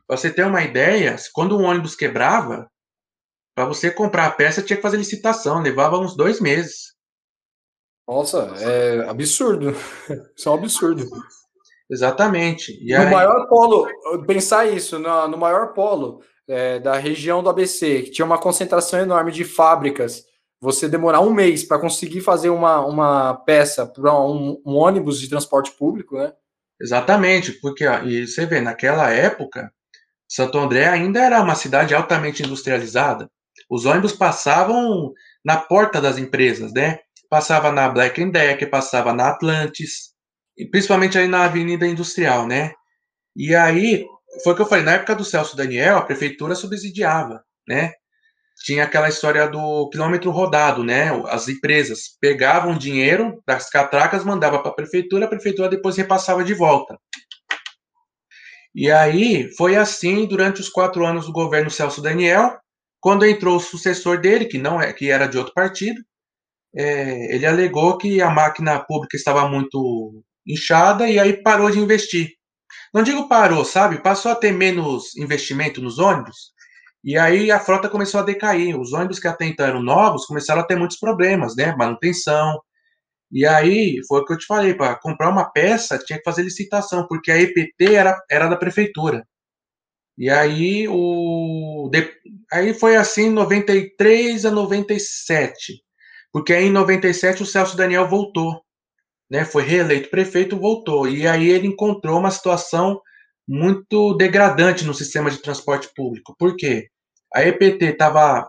Pra 0.04 0.16
você 0.16 0.32
ter 0.32 0.44
uma 0.44 0.64
ideia, 0.64 1.14
quando 1.32 1.56
um 1.56 1.62
ônibus 1.62 1.94
quebrava, 1.94 2.68
para 3.56 3.64
você 3.64 3.90
comprar 3.90 4.26
a 4.26 4.30
peça 4.30 4.62
tinha 4.62 4.76
que 4.76 4.82
fazer 4.82 4.98
licitação, 4.98 5.62
levava 5.62 5.96
uns 5.96 6.14
dois 6.14 6.40
meses. 6.40 6.94
Nossa, 8.06 8.52
é 8.60 9.08
absurdo. 9.08 9.70
Isso 10.36 10.46
é 10.46 10.52
um 10.52 10.54
absurdo. 10.54 11.08
Exatamente. 11.90 12.78
E 12.82 12.92
no 12.94 13.00
aí... 13.00 13.10
maior 13.10 13.48
polo, 13.48 13.88
pensar 14.26 14.66
isso, 14.66 14.98
no, 14.98 15.28
no 15.28 15.38
maior 15.38 15.72
polo 15.72 16.20
é, 16.46 16.78
da 16.80 16.96
região 16.96 17.42
do 17.42 17.48
ABC, 17.48 18.02
que 18.02 18.10
tinha 18.10 18.26
uma 18.26 18.38
concentração 18.38 19.00
enorme 19.00 19.32
de 19.32 19.44
fábricas, 19.44 20.24
você 20.60 20.88
demorar 20.88 21.20
um 21.20 21.32
mês 21.32 21.64
para 21.64 21.78
conseguir 21.78 22.20
fazer 22.20 22.50
uma, 22.50 22.84
uma 22.84 23.34
peça 23.34 23.86
para 23.86 24.12
um, 24.20 24.60
um, 24.66 24.74
ônibus 24.74 25.20
de 25.20 25.28
transporte 25.28 25.70
público, 25.70 26.16
né? 26.16 26.32
Exatamente, 26.80 27.52
porque 27.52 27.86
ó, 27.86 28.02
e 28.02 28.26
você 28.26 28.44
vê, 28.44 28.60
naquela 28.60 29.10
época, 29.10 29.72
Santo 30.28 30.58
André 30.58 30.86
ainda 30.86 31.20
era 31.20 31.40
uma 31.40 31.54
cidade 31.54 31.94
altamente 31.94 32.42
industrializada. 32.42 33.30
Os 33.68 33.84
ônibus 33.84 34.12
passavam 34.12 35.12
na 35.44 35.56
porta 35.56 36.00
das 36.00 36.18
empresas, 36.18 36.72
né? 36.72 36.98
Passava 37.28 37.72
na 37.72 37.88
Black 37.88 38.24
Decker, 38.30 38.70
passava 38.70 39.12
na 39.12 39.28
Atlantis, 39.28 40.14
e 40.56 40.64
principalmente 40.64 41.18
aí 41.18 41.28
na 41.28 41.44
Avenida 41.44 41.86
Industrial, 41.86 42.46
né? 42.46 42.72
E 43.34 43.54
aí, 43.54 44.06
foi 44.42 44.52
o 44.52 44.56
que 44.56 44.62
eu 44.62 44.66
falei, 44.66 44.84
na 44.84 44.92
época 44.92 45.14
do 45.14 45.24
Celso 45.24 45.56
Daniel, 45.56 45.98
a 45.98 46.02
prefeitura 46.02 46.54
subsidiava, 46.54 47.44
né? 47.68 47.92
Tinha 48.64 48.84
aquela 48.84 49.08
história 49.08 49.46
do 49.46 49.90
quilômetro 49.90 50.30
rodado, 50.30 50.82
né? 50.82 51.10
As 51.26 51.46
empresas 51.46 52.16
pegavam 52.20 52.78
dinheiro 52.78 53.42
das 53.46 53.68
catracas, 53.68 54.24
mandava 54.24 54.60
para 54.60 54.70
a 54.70 54.74
prefeitura, 54.74 55.26
a 55.26 55.28
prefeitura 55.28 55.68
depois 55.68 55.96
repassava 55.96 56.42
de 56.42 56.54
volta. 56.54 56.98
E 58.74 58.90
aí 58.90 59.50
foi 59.56 59.76
assim 59.76 60.26
durante 60.26 60.60
os 60.60 60.68
quatro 60.70 61.04
anos 61.04 61.26
do 61.26 61.32
governo 61.32 61.70
Celso 61.70 62.00
Daniel, 62.00 62.58
quando 63.06 63.24
entrou 63.24 63.56
o 63.56 63.60
sucessor 63.60 64.20
dele, 64.20 64.46
que 64.46 64.58
não 64.58 64.80
é, 64.80 64.92
que 64.92 65.12
era 65.12 65.28
de 65.28 65.38
outro 65.38 65.54
partido, 65.54 66.02
é, 66.74 67.32
ele 67.32 67.46
alegou 67.46 67.96
que 67.96 68.20
a 68.20 68.28
máquina 68.28 68.80
pública 68.84 69.16
estava 69.16 69.48
muito 69.48 70.24
inchada 70.44 71.08
e 71.08 71.16
aí 71.16 71.40
parou 71.40 71.70
de 71.70 71.78
investir. 71.78 72.30
Não 72.92 73.04
digo 73.04 73.28
parou, 73.28 73.64
sabe? 73.64 74.02
Passou 74.02 74.32
a 74.32 74.34
ter 74.34 74.50
menos 74.50 75.16
investimento 75.16 75.80
nos 75.80 76.00
ônibus. 76.00 76.50
E 77.04 77.16
aí 77.16 77.48
a 77.52 77.60
frota 77.60 77.88
começou 77.88 78.18
a 78.18 78.24
decair. 78.24 78.76
Os 78.76 78.92
ônibus 78.92 79.20
que 79.20 79.28
até 79.28 79.46
então 79.46 79.64
eram 79.64 79.84
novos 79.84 80.26
começaram 80.26 80.62
a 80.62 80.66
ter 80.66 80.74
muitos 80.74 80.98
problemas, 80.98 81.54
né? 81.54 81.76
Manutenção. 81.76 82.60
E 83.30 83.46
aí 83.46 84.00
foi 84.08 84.22
o 84.22 84.24
que 84.24 84.32
eu 84.32 84.38
te 84.38 84.46
falei, 84.46 84.74
para 84.74 84.96
comprar 84.96 85.30
uma 85.30 85.48
peça 85.52 85.96
tinha 85.96 86.18
que 86.18 86.24
fazer 86.24 86.42
licitação, 86.42 87.06
porque 87.06 87.30
a 87.30 87.40
EPT 87.40 87.94
era, 87.94 88.20
era 88.28 88.48
da 88.48 88.56
prefeitura. 88.56 89.24
E 90.18 90.30
aí 90.30 90.86
o 90.88 91.90
aí 92.52 92.72
foi 92.74 92.96
assim 92.96 93.30
93 93.30 94.44
a 94.44 94.50
97. 94.50 95.82
Porque 96.32 96.52
aí 96.52 96.66
em 96.66 96.70
97 96.70 97.42
o 97.42 97.46
Celso 97.46 97.76
Daniel 97.76 98.08
voltou 98.08 98.66
né, 99.30 99.44
foi 99.44 99.62
reeleito 99.64 100.10
prefeito, 100.10 100.58
voltou. 100.58 101.08
E 101.08 101.26
aí 101.26 101.48
ele 101.48 101.66
encontrou 101.66 102.18
uma 102.18 102.30
situação 102.30 103.00
muito 103.46 104.14
degradante 104.14 104.84
no 104.84 104.94
sistema 104.94 105.30
de 105.30 105.38
transporte 105.38 105.88
público. 105.94 106.34
Por 106.38 106.56
quê? 106.56 106.88
A 107.34 107.42
EPT 107.44 107.84
estava 107.86 108.48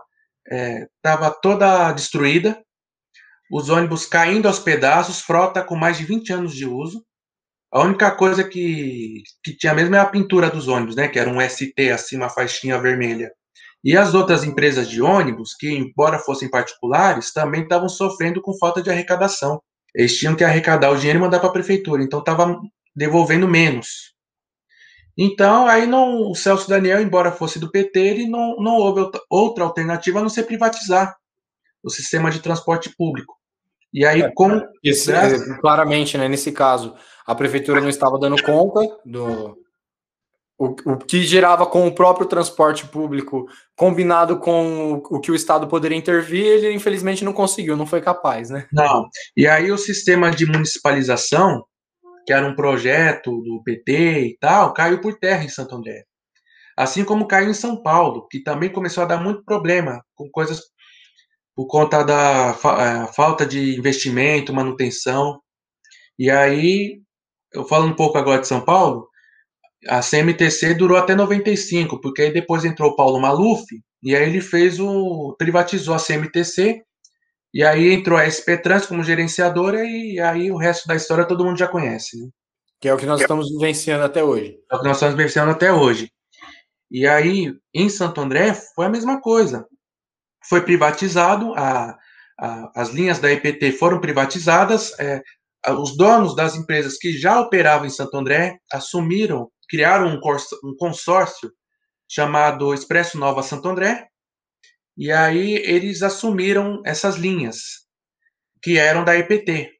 é, 0.50 0.86
tava 1.02 1.30
toda 1.30 1.92
destruída, 1.92 2.60
os 3.52 3.68
ônibus 3.68 4.06
caindo 4.06 4.48
aos 4.48 4.58
pedaços, 4.58 5.20
frota 5.20 5.62
com 5.62 5.76
mais 5.76 5.98
de 5.98 6.04
20 6.04 6.32
anos 6.32 6.54
de 6.54 6.66
uso. 6.66 7.04
A 7.70 7.82
única 7.82 8.10
coisa 8.10 8.42
que, 8.44 9.22
que 9.42 9.56
tinha 9.56 9.74
mesmo 9.74 9.94
é 9.94 9.98
a 9.98 10.06
pintura 10.06 10.50
dos 10.50 10.68
ônibus, 10.68 10.96
né? 10.96 11.08
Que 11.08 11.18
era 11.18 11.28
um 11.28 11.40
ST, 11.40 11.90
assim, 11.92 12.16
uma 12.16 12.30
faixinha 12.30 12.80
vermelha. 12.80 13.30
E 13.84 13.96
as 13.96 14.14
outras 14.14 14.42
empresas 14.42 14.88
de 14.88 15.00
ônibus, 15.00 15.54
que 15.54 15.68
embora 15.70 16.18
fossem 16.18 16.50
particulares, 16.50 17.32
também 17.32 17.62
estavam 17.62 17.88
sofrendo 17.88 18.40
com 18.40 18.56
falta 18.58 18.82
de 18.82 18.90
arrecadação. 18.90 19.62
Eles 19.94 20.16
tinham 20.16 20.34
que 20.34 20.44
arrecadar 20.44 20.90
o 20.90 20.96
dinheiro 20.96 21.18
e 21.18 21.22
mandar 21.22 21.40
para 21.40 21.48
a 21.48 21.52
prefeitura, 21.52 22.02
então 22.02 22.18
estava 22.20 22.58
devolvendo 22.94 23.46
menos. 23.46 24.14
Então, 25.16 25.66
aí 25.66 25.86
não, 25.86 26.30
o 26.30 26.34
Celso 26.34 26.68
Daniel, 26.68 27.02
embora 27.02 27.32
fosse 27.32 27.58
do 27.58 27.70
PT, 27.70 27.98
ele 27.98 28.28
não, 28.28 28.56
não 28.56 28.76
houve 28.76 29.10
outra 29.28 29.64
alternativa 29.64 30.18
a 30.20 30.22
não 30.22 30.28
ser 30.28 30.44
privatizar 30.44 31.16
o 31.82 31.90
sistema 31.90 32.30
de 32.30 32.40
transporte 32.40 32.94
público. 32.96 33.34
E 33.92 34.04
aí, 34.04 34.22
é, 34.22 34.30
com. 34.32 34.60
Esse, 34.84 35.10
né? 35.10 35.58
claramente, 35.60 36.16
né, 36.18 36.28
nesse 36.28 36.52
caso, 36.52 36.94
a 37.28 37.34
prefeitura 37.34 37.78
não 37.78 37.90
estava 37.90 38.18
dando 38.18 38.42
conta 38.42 38.80
do, 39.04 39.54
o, 40.58 40.68
o 40.92 40.96
que 40.96 41.22
gerava 41.22 41.66
com 41.66 41.86
o 41.86 41.94
próprio 41.94 42.26
transporte 42.26 42.86
público, 42.88 43.46
combinado 43.76 44.38
com 44.40 44.94
o 44.94 45.20
que 45.20 45.30
o 45.30 45.34
Estado 45.34 45.68
poderia 45.68 45.96
intervir, 45.96 46.46
ele 46.46 46.72
infelizmente 46.72 47.22
não 47.22 47.34
conseguiu, 47.34 47.76
não 47.76 47.86
foi 47.86 48.00
capaz, 48.00 48.48
né? 48.48 48.66
Não. 48.72 49.06
E 49.36 49.46
aí 49.46 49.70
o 49.70 49.76
sistema 49.76 50.30
de 50.30 50.46
municipalização, 50.46 51.62
que 52.26 52.32
era 52.32 52.46
um 52.46 52.56
projeto 52.56 53.30
do 53.42 53.62
PT 53.62 54.20
e 54.22 54.38
tal, 54.40 54.72
caiu 54.72 54.98
por 55.02 55.18
terra 55.18 55.44
em 55.44 55.50
Santo 55.50 55.76
André. 55.76 56.04
Assim 56.78 57.04
como 57.04 57.28
caiu 57.28 57.50
em 57.50 57.54
São 57.54 57.82
Paulo, 57.82 58.26
que 58.26 58.42
também 58.42 58.72
começou 58.72 59.02
a 59.04 59.06
dar 59.06 59.22
muito 59.22 59.44
problema 59.44 60.02
com 60.14 60.30
coisas 60.30 60.62
por 61.54 61.66
conta 61.66 62.02
da 62.02 62.54
fa 62.54 62.82
é, 62.82 63.12
falta 63.12 63.44
de 63.44 63.76
investimento, 63.76 64.54
manutenção. 64.54 65.42
E 66.18 66.30
aí, 66.30 67.02
eu 67.52 67.64
falo 67.64 67.86
um 67.86 67.94
pouco 67.94 68.18
agora 68.18 68.40
de 68.40 68.48
São 68.48 68.60
Paulo, 68.60 69.08
a 69.86 70.00
CMTC 70.00 70.74
durou 70.74 70.96
até 70.96 71.14
95, 71.14 72.00
porque 72.00 72.22
aí 72.22 72.32
depois 72.32 72.64
entrou 72.64 72.90
o 72.90 72.96
Paulo 72.96 73.20
Maluf, 73.20 73.64
e 74.02 74.14
aí 74.14 74.28
ele 74.28 74.40
fez 74.40 74.80
o. 74.80 75.34
privatizou 75.38 75.94
a 75.94 75.98
CMTC, 75.98 76.82
e 77.54 77.64
aí 77.64 77.92
entrou 77.92 78.18
a 78.18 78.28
SP 78.28 78.58
Trans 78.58 78.86
como 78.86 79.02
gerenciadora, 79.02 79.84
e 79.84 80.18
aí 80.20 80.50
o 80.50 80.56
resto 80.56 80.86
da 80.86 80.96
história 80.96 81.24
todo 81.24 81.44
mundo 81.44 81.58
já 81.58 81.68
conhece. 81.68 82.20
Né? 82.20 82.28
Que 82.80 82.88
é 82.88 82.94
o 82.94 82.96
que 82.96 83.06
nós 83.06 83.20
estamos 83.20 83.50
vivenciando 83.50 84.04
até 84.04 84.22
hoje. 84.22 84.58
É 84.70 84.76
o 84.76 84.78
que 84.78 84.84
nós 84.84 84.96
estamos 84.96 85.16
vivenciando 85.16 85.50
até 85.50 85.72
hoje. 85.72 86.12
E 86.90 87.06
aí, 87.06 87.52
em 87.74 87.88
Santo 87.88 88.20
André, 88.20 88.54
foi 88.74 88.86
a 88.86 88.90
mesma 88.90 89.20
coisa. 89.20 89.66
Foi 90.48 90.62
privatizado, 90.62 91.52
a, 91.54 91.96
a 92.38 92.72
as 92.74 92.90
linhas 92.90 93.18
da 93.18 93.30
EPT 93.32 93.72
foram 93.72 94.00
privatizadas, 94.00 94.98
é, 95.00 95.20
os 95.70 95.96
donos 95.96 96.34
das 96.34 96.54
empresas 96.54 96.96
que 96.96 97.12
já 97.12 97.40
operavam 97.40 97.86
em 97.86 97.90
Santo 97.90 98.16
André 98.16 98.58
assumiram 98.72 99.50
criaram 99.68 100.18
um, 100.64 100.76
consórcio 100.76 101.52
chamado 102.08 102.72
Expresso 102.72 103.18
Nova 103.18 103.42
Santo 103.42 103.68
André, 103.68 104.08
e 104.96 105.12
aí 105.12 105.56
eles 105.56 106.02
assumiram 106.02 106.82
essas 106.84 107.16
linhas, 107.16 107.86
que 108.62 108.78
eram 108.78 109.04
da 109.04 109.16
EPT. 109.16 109.70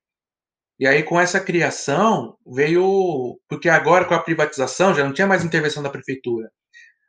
E 0.78 0.86
aí, 0.86 1.02
com 1.02 1.18
essa 1.18 1.40
criação, 1.40 2.36
veio. 2.46 3.40
Porque 3.48 3.68
agora, 3.68 4.04
com 4.04 4.14
a 4.14 4.22
privatização, 4.22 4.94
já 4.94 5.02
não 5.02 5.12
tinha 5.12 5.26
mais 5.26 5.42
intervenção 5.42 5.82
da 5.82 5.90
prefeitura. 5.90 6.48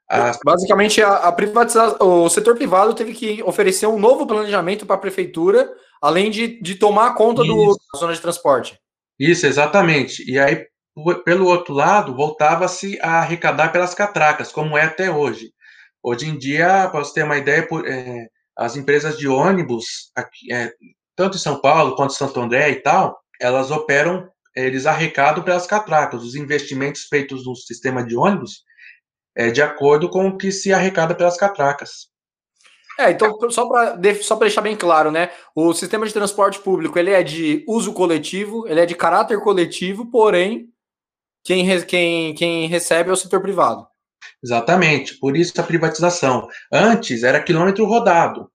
As... 0.10 0.40
Basicamente, 0.44 1.04
a, 1.04 1.18
a 1.18 1.32
privatização, 1.32 1.98
o 2.00 2.28
setor 2.30 2.56
privado 2.56 2.96
teve 2.96 3.14
que 3.14 3.44
oferecer 3.44 3.86
um 3.86 4.00
novo 4.00 4.26
planejamento 4.26 4.88
para 4.88 4.96
a 4.96 5.00
prefeitura, 5.00 5.72
além 6.02 6.30
de, 6.30 6.62
de 6.62 6.76
tomar 6.76 7.14
conta 7.14 7.44
do, 7.44 7.78
da 7.94 8.00
zona 8.00 8.14
de 8.14 8.22
transporte. 8.22 8.80
Isso, 9.20 9.46
exatamente. 9.46 10.24
E 10.30 10.40
aí, 10.40 10.66
pelo 11.26 11.48
outro 11.48 11.74
lado, 11.74 12.16
voltava-se 12.16 12.98
a 13.02 13.20
arrecadar 13.20 13.70
pelas 13.72 13.94
catracas, 13.94 14.52
como 14.52 14.78
é 14.78 14.84
até 14.84 15.12
hoje. 15.12 15.52
Hoje 16.02 16.28
em 16.28 16.38
dia, 16.38 16.88
para 16.90 17.04
você 17.04 17.16
ter 17.16 17.24
uma 17.24 17.38
ideia, 17.38 17.68
é, 17.86 18.28
as 18.58 18.78
empresas 18.78 19.18
de 19.18 19.28
ônibus, 19.28 20.12
aqui, 20.16 20.52
é, 20.52 20.72
tanto 21.16 21.36
em 21.36 21.42
São 21.42 21.60
Paulo 21.60 21.96
quanto 21.96 22.14
em 22.14 22.18
Santo 22.18 22.40
André 22.40 22.70
e 22.70 22.82
tal, 22.82 23.20
elas 23.42 23.72
operam, 23.72 24.30
eles 24.56 24.86
arrecadam 24.86 25.44
pelas 25.44 25.68
catracas. 25.68 26.24
Os 26.24 26.36
investimentos 26.36 27.04
feitos 27.04 27.46
no 27.46 27.56
sistema 27.56 28.06
de 28.06 28.16
ônibus 28.16 28.64
é 29.36 29.52
de 29.52 29.62
acordo 29.62 30.10
com 30.10 30.28
o 30.28 30.38
que 30.38 30.52
se 30.52 30.72
arrecada 30.72 31.14
pelas 31.14 31.38
catracas. 31.38 32.08
É, 33.00 33.12
então, 33.12 33.34
só 33.50 33.66
para 33.66 33.98
só 34.22 34.36
deixar 34.36 34.60
bem 34.60 34.76
claro, 34.76 35.10
né? 35.10 35.32
O 35.56 35.74
sistema 35.74 36.06
de 36.06 36.12
transporte 36.12 36.60
público 36.60 37.00
ele 37.00 37.12
é 37.12 37.24
de 37.24 37.64
uso 37.66 37.94
coletivo, 37.94 38.68
ele 38.68 38.82
é 38.82 38.86
de 38.86 38.94
caráter 38.94 39.40
coletivo, 39.40 40.12
porém 40.12 40.68
quem, 41.42 41.66
quem, 41.86 42.36
quem 42.36 42.68
recebe 42.68 43.10
é 43.10 43.14
o 43.14 43.16
setor 43.16 43.42
privado. 43.42 43.88
Exatamente, 44.44 45.18
por 45.18 45.38
isso 45.38 45.54
a 45.62 45.64
privatização. 45.64 46.50
Antes 46.70 47.24
era 47.24 47.42
quilômetro 47.42 47.86
rodado. 47.86 48.52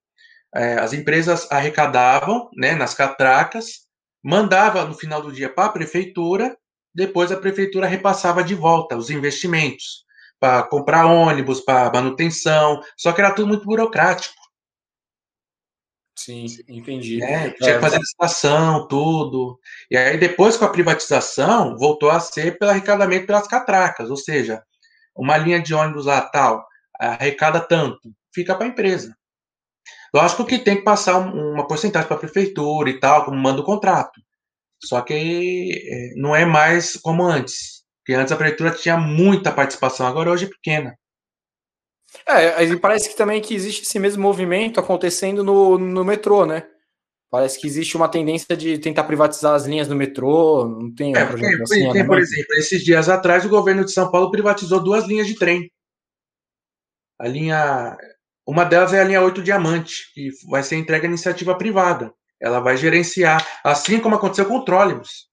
É, 0.55 0.75
as 0.75 0.93
empresas 0.93 1.51
arrecadavam 1.51 2.51
né, 2.55 2.75
nas 2.75 2.93
catracas, 2.93 3.87
mandava 4.23 4.85
no 4.85 4.93
final 4.93 5.23
do 5.23 5.33
dia 5.33 5.49
para 5.49 5.71
a 5.71 5.73
prefeitura, 5.73 6.55
depois 6.95 7.33
a 7.33 7.39
prefeitura 7.39 7.87
repassava 7.87 8.45
de 8.45 8.55
volta 8.55 8.95
os 8.95 9.09
investimentos 9.09 10.05
para 10.41 10.63
comprar 10.65 11.07
ônibus, 11.07 11.61
para 11.61 11.93
manutenção, 11.93 12.81
só 12.97 13.13
que 13.13 13.21
era 13.21 13.35
tudo 13.35 13.49
muito 13.49 13.65
burocrático. 13.65 14.35
Sim, 16.17 16.47
entendi. 16.69 17.23
É, 17.23 17.51
tinha 17.51 17.75
que 17.75 17.81
fazer 17.81 17.99
licitação, 17.99 18.87
tudo. 18.89 19.59
E 19.91 19.97
aí, 19.97 20.17
depois 20.17 20.57
com 20.57 20.65
a 20.65 20.71
privatização, 20.71 21.77
voltou 21.77 22.11
a 22.11 22.21
ser 22.21 22.57
pelo 22.59 22.71
arrecadamento 22.71 23.27
pelas 23.27 23.47
catracas, 23.47 24.11
ou 24.11 24.17
seja, 24.17 24.63
uma 25.15 25.37
linha 25.37 25.61
de 25.61 25.75
ônibus 25.75 26.07
lá 26.07 26.21
tal, 26.23 26.65
arrecada 26.99 27.61
tanto, 27.61 28.15
fica 28.33 28.55
para 28.55 28.65
a 28.65 28.69
empresa. 28.69 29.15
Lógico 30.15 30.45
que 30.45 30.59
tem 30.59 30.77
que 30.77 30.83
passar 30.83 31.19
uma 31.19 31.67
porcentagem 31.67 32.07
para 32.07 32.17
a 32.17 32.21
prefeitura 32.21 32.89
e 32.89 33.01
tal, 33.01 33.25
como 33.25 33.37
manda 33.37 33.61
o 33.61 33.65
contrato. 33.65 34.21
Só 34.83 35.01
que 35.01 35.73
é, 35.73 36.15
não 36.21 36.35
é 36.37 36.45
mais 36.45 36.97
como 36.97 37.25
antes. 37.25 37.74
Porque 38.05 38.13
antes 38.13 38.33
a 38.33 38.37
prefeitura 38.37 38.71
tinha 38.71 38.99
muita 38.99 39.51
participação, 39.51 40.07
agora 40.07 40.31
hoje 40.31 40.45
é 40.45 40.49
pequena. 40.49 40.95
É, 42.29 42.63
e 42.63 42.77
parece 42.77 43.09
que 43.09 43.17
também 43.17 43.41
que 43.41 43.55
existe 43.55 43.83
esse 43.83 43.99
mesmo 43.99 44.23
movimento 44.23 44.79
acontecendo 44.79 45.43
no, 45.43 45.79
no 45.79 46.05
metrô, 46.05 46.45
né? 46.45 46.67
Parece 47.31 47.59
que 47.59 47.67
existe 47.67 47.97
uma 47.97 48.09
tendência 48.09 48.57
de 48.57 48.79
tentar 48.79 49.05
privatizar 49.05 49.55
as 49.55 49.65
linhas 49.65 49.89
do 49.89 49.97
metrô, 49.97 50.69
não 50.69 50.95
tem 50.95 51.17
é, 51.17 51.25
projeto 51.25 51.63
assim, 51.63 51.91
tem, 51.91 52.03
né? 52.03 52.05
por 52.05 52.19
exemplo, 52.19 52.55
esses 52.57 52.85
dias 52.85 53.09
atrás 53.09 53.45
o 53.45 53.49
governo 53.49 53.85
de 53.85 53.91
São 53.91 54.11
Paulo 54.11 54.31
privatizou 54.31 54.85
duas 54.85 55.07
linhas 55.07 55.27
de 55.27 55.35
trem. 55.35 55.69
A 57.19 57.27
linha 57.27 57.97
uma 58.47 58.65
delas 58.65 58.93
é 58.93 59.01
a 59.01 59.05
linha 59.05 59.23
8 59.23 59.43
Diamante, 59.43 60.13
que 60.13 60.29
vai 60.49 60.63
ser 60.63 60.77
entregue 60.77 61.07
à 61.07 61.09
iniciativa 61.09 61.57
privada. 61.57 62.13
Ela 62.41 62.61
vai 62.61 62.77
gerenciar, 62.77 63.45
assim 63.65 63.99
como 63.99 64.17
aconteceu 64.17 64.45
com 64.45 64.59
o 64.59 64.65
trólebus. 64.65 65.29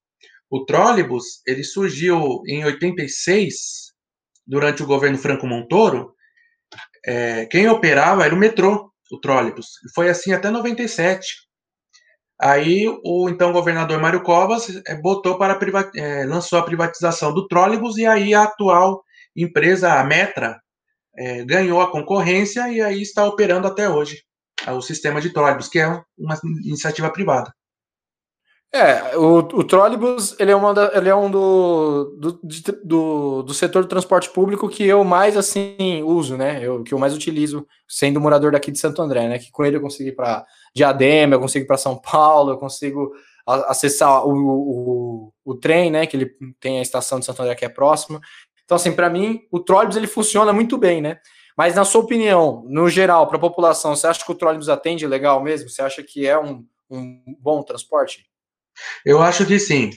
O 0.51 0.65
trólebus, 0.65 1.41
ele 1.47 1.63
surgiu 1.63 2.41
em 2.45 2.65
86, 2.65 3.93
durante 4.45 4.83
o 4.83 4.85
governo 4.85 5.17
Franco 5.17 5.47
Montoro. 5.47 6.13
É, 7.05 7.45
quem 7.45 7.69
operava 7.69 8.25
era 8.25 8.35
o 8.35 8.37
metrô, 8.37 8.91
o 9.09 9.17
trólebus. 9.17 9.67
Foi 9.95 10.09
assim 10.09 10.33
até 10.33 10.49
97. 10.49 11.25
Aí 12.41 12.85
o 13.05 13.29
então 13.29 13.53
governador 13.53 14.01
Mário 14.01 14.23
Covas 14.23 14.67
é, 14.87 14.95
botou 14.95 15.37
para 15.37 15.57
é, 15.95 16.25
lançou 16.25 16.59
a 16.59 16.63
privatização 16.63 17.33
do 17.33 17.47
trólebus 17.47 17.97
e 17.97 18.05
aí 18.05 18.33
a 18.33 18.43
atual 18.43 19.03
empresa, 19.33 19.93
a 19.93 20.03
Metra, 20.03 20.59
é, 21.17 21.45
ganhou 21.45 21.79
a 21.79 21.89
concorrência 21.89 22.67
e 22.69 22.81
aí 22.81 23.01
está 23.01 23.25
operando 23.25 23.67
até 23.67 23.87
hoje 23.87 24.21
o 24.67 24.81
sistema 24.81 25.21
de 25.21 25.31
trólebus, 25.31 25.69
que 25.69 25.79
é 25.79 25.87
uma 26.17 26.37
iniciativa 26.63 27.09
privada. 27.09 27.53
É, 28.73 29.17
o, 29.17 29.39
o 29.39 29.63
trólebus 29.65 30.33
ele 30.39 30.49
é, 30.49 30.55
uma 30.55 30.73
da, 30.73 30.91
ele 30.95 31.09
é 31.09 31.15
um 31.15 31.29
do, 31.29 32.15
do, 32.17 32.39
do, 32.85 33.43
do, 33.43 33.53
setor 33.53 33.83
do 33.83 33.89
transporte 33.89 34.29
público 34.29 34.69
que 34.69 34.87
eu 34.87 35.03
mais 35.03 35.35
assim 35.35 36.01
uso, 36.03 36.37
né? 36.37 36.65
Eu, 36.65 36.81
que 36.81 36.93
eu 36.93 36.97
mais 36.97 37.13
utilizo, 37.13 37.67
sendo 37.85 38.21
morador 38.21 38.53
daqui 38.53 38.71
de 38.71 38.79
Santo 38.79 39.01
André, 39.01 39.27
né? 39.27 39.37
Que 39.39 39.51
com 39.51 39.65
ele 39.65 39.75
eu 39.75 39.81
consigo 39.81 40.07
ir 40.07 40.15
para 40.15 40.45
Diadema, 40.73 41.35
eu 41.35 41.39
consigo 41.41 41.65
ir 41.65 41.67
para 41.67 41.75
São 41.75 41.97
Paulo, 41.97 42.51
eu 42.51 42.57
consigo 42.57 43.11
acessar 43.45 44.25
o, 44.25 44.31
o, 44.31 45.33
o, 45.43 45.55
trem, 45.55 45.91
né? 45.91 46.07
Que 46.07 46.15
ele 46.15 46.31
tem 46.57 46.79
a 46.79 46.81
estação 46.81 47.19
de 47.19 47.25
Santo 47.25 47.41
André 47.41 47.55
que 47.55 47.65
é 47.65 47.69
próxima. 47.69 48.21
Então, 48.63 48.77
assim, 48.77 48.93
para 48.93 49.09
mim, 49.09 49.41
o 49.51 49.59
trólebus 49.59 49.97
ele 49.97 50.07
funciona 50.07 50.53
muito 50.53 50.77
bem, 50.77 51.01
né? 51.01 51.19
Mas, 51.57 51.75
na 51.75 51.83
sua 51.83 51.99
opinião, 51.99 52.63
no 52.69 52.89
geral, 52.89 53.27
para 53.27 53.35
a 53.35 53.41
população, 53.41 53.97
você 53.97 54.07
acha 54.07 54.23
que 54.23 54.31
o 54.31 54.35
trólebus 54.35 54.69
atende 54.69 55.05
legal 55.05 55.43
mesmo? 55.43 55.67
Você 55.67 55.81
acha 55.81 56.01
que 56.01 56.25
é 56.25 56.39
um, 56.39 56.65
um 56.89 57.21
bom 57.37 57.61
transporte? 57.63 58.30
Eu 59.05 59.21
acho 59.21 59.45
que 59.45 59.59
sim. 59.59 59.91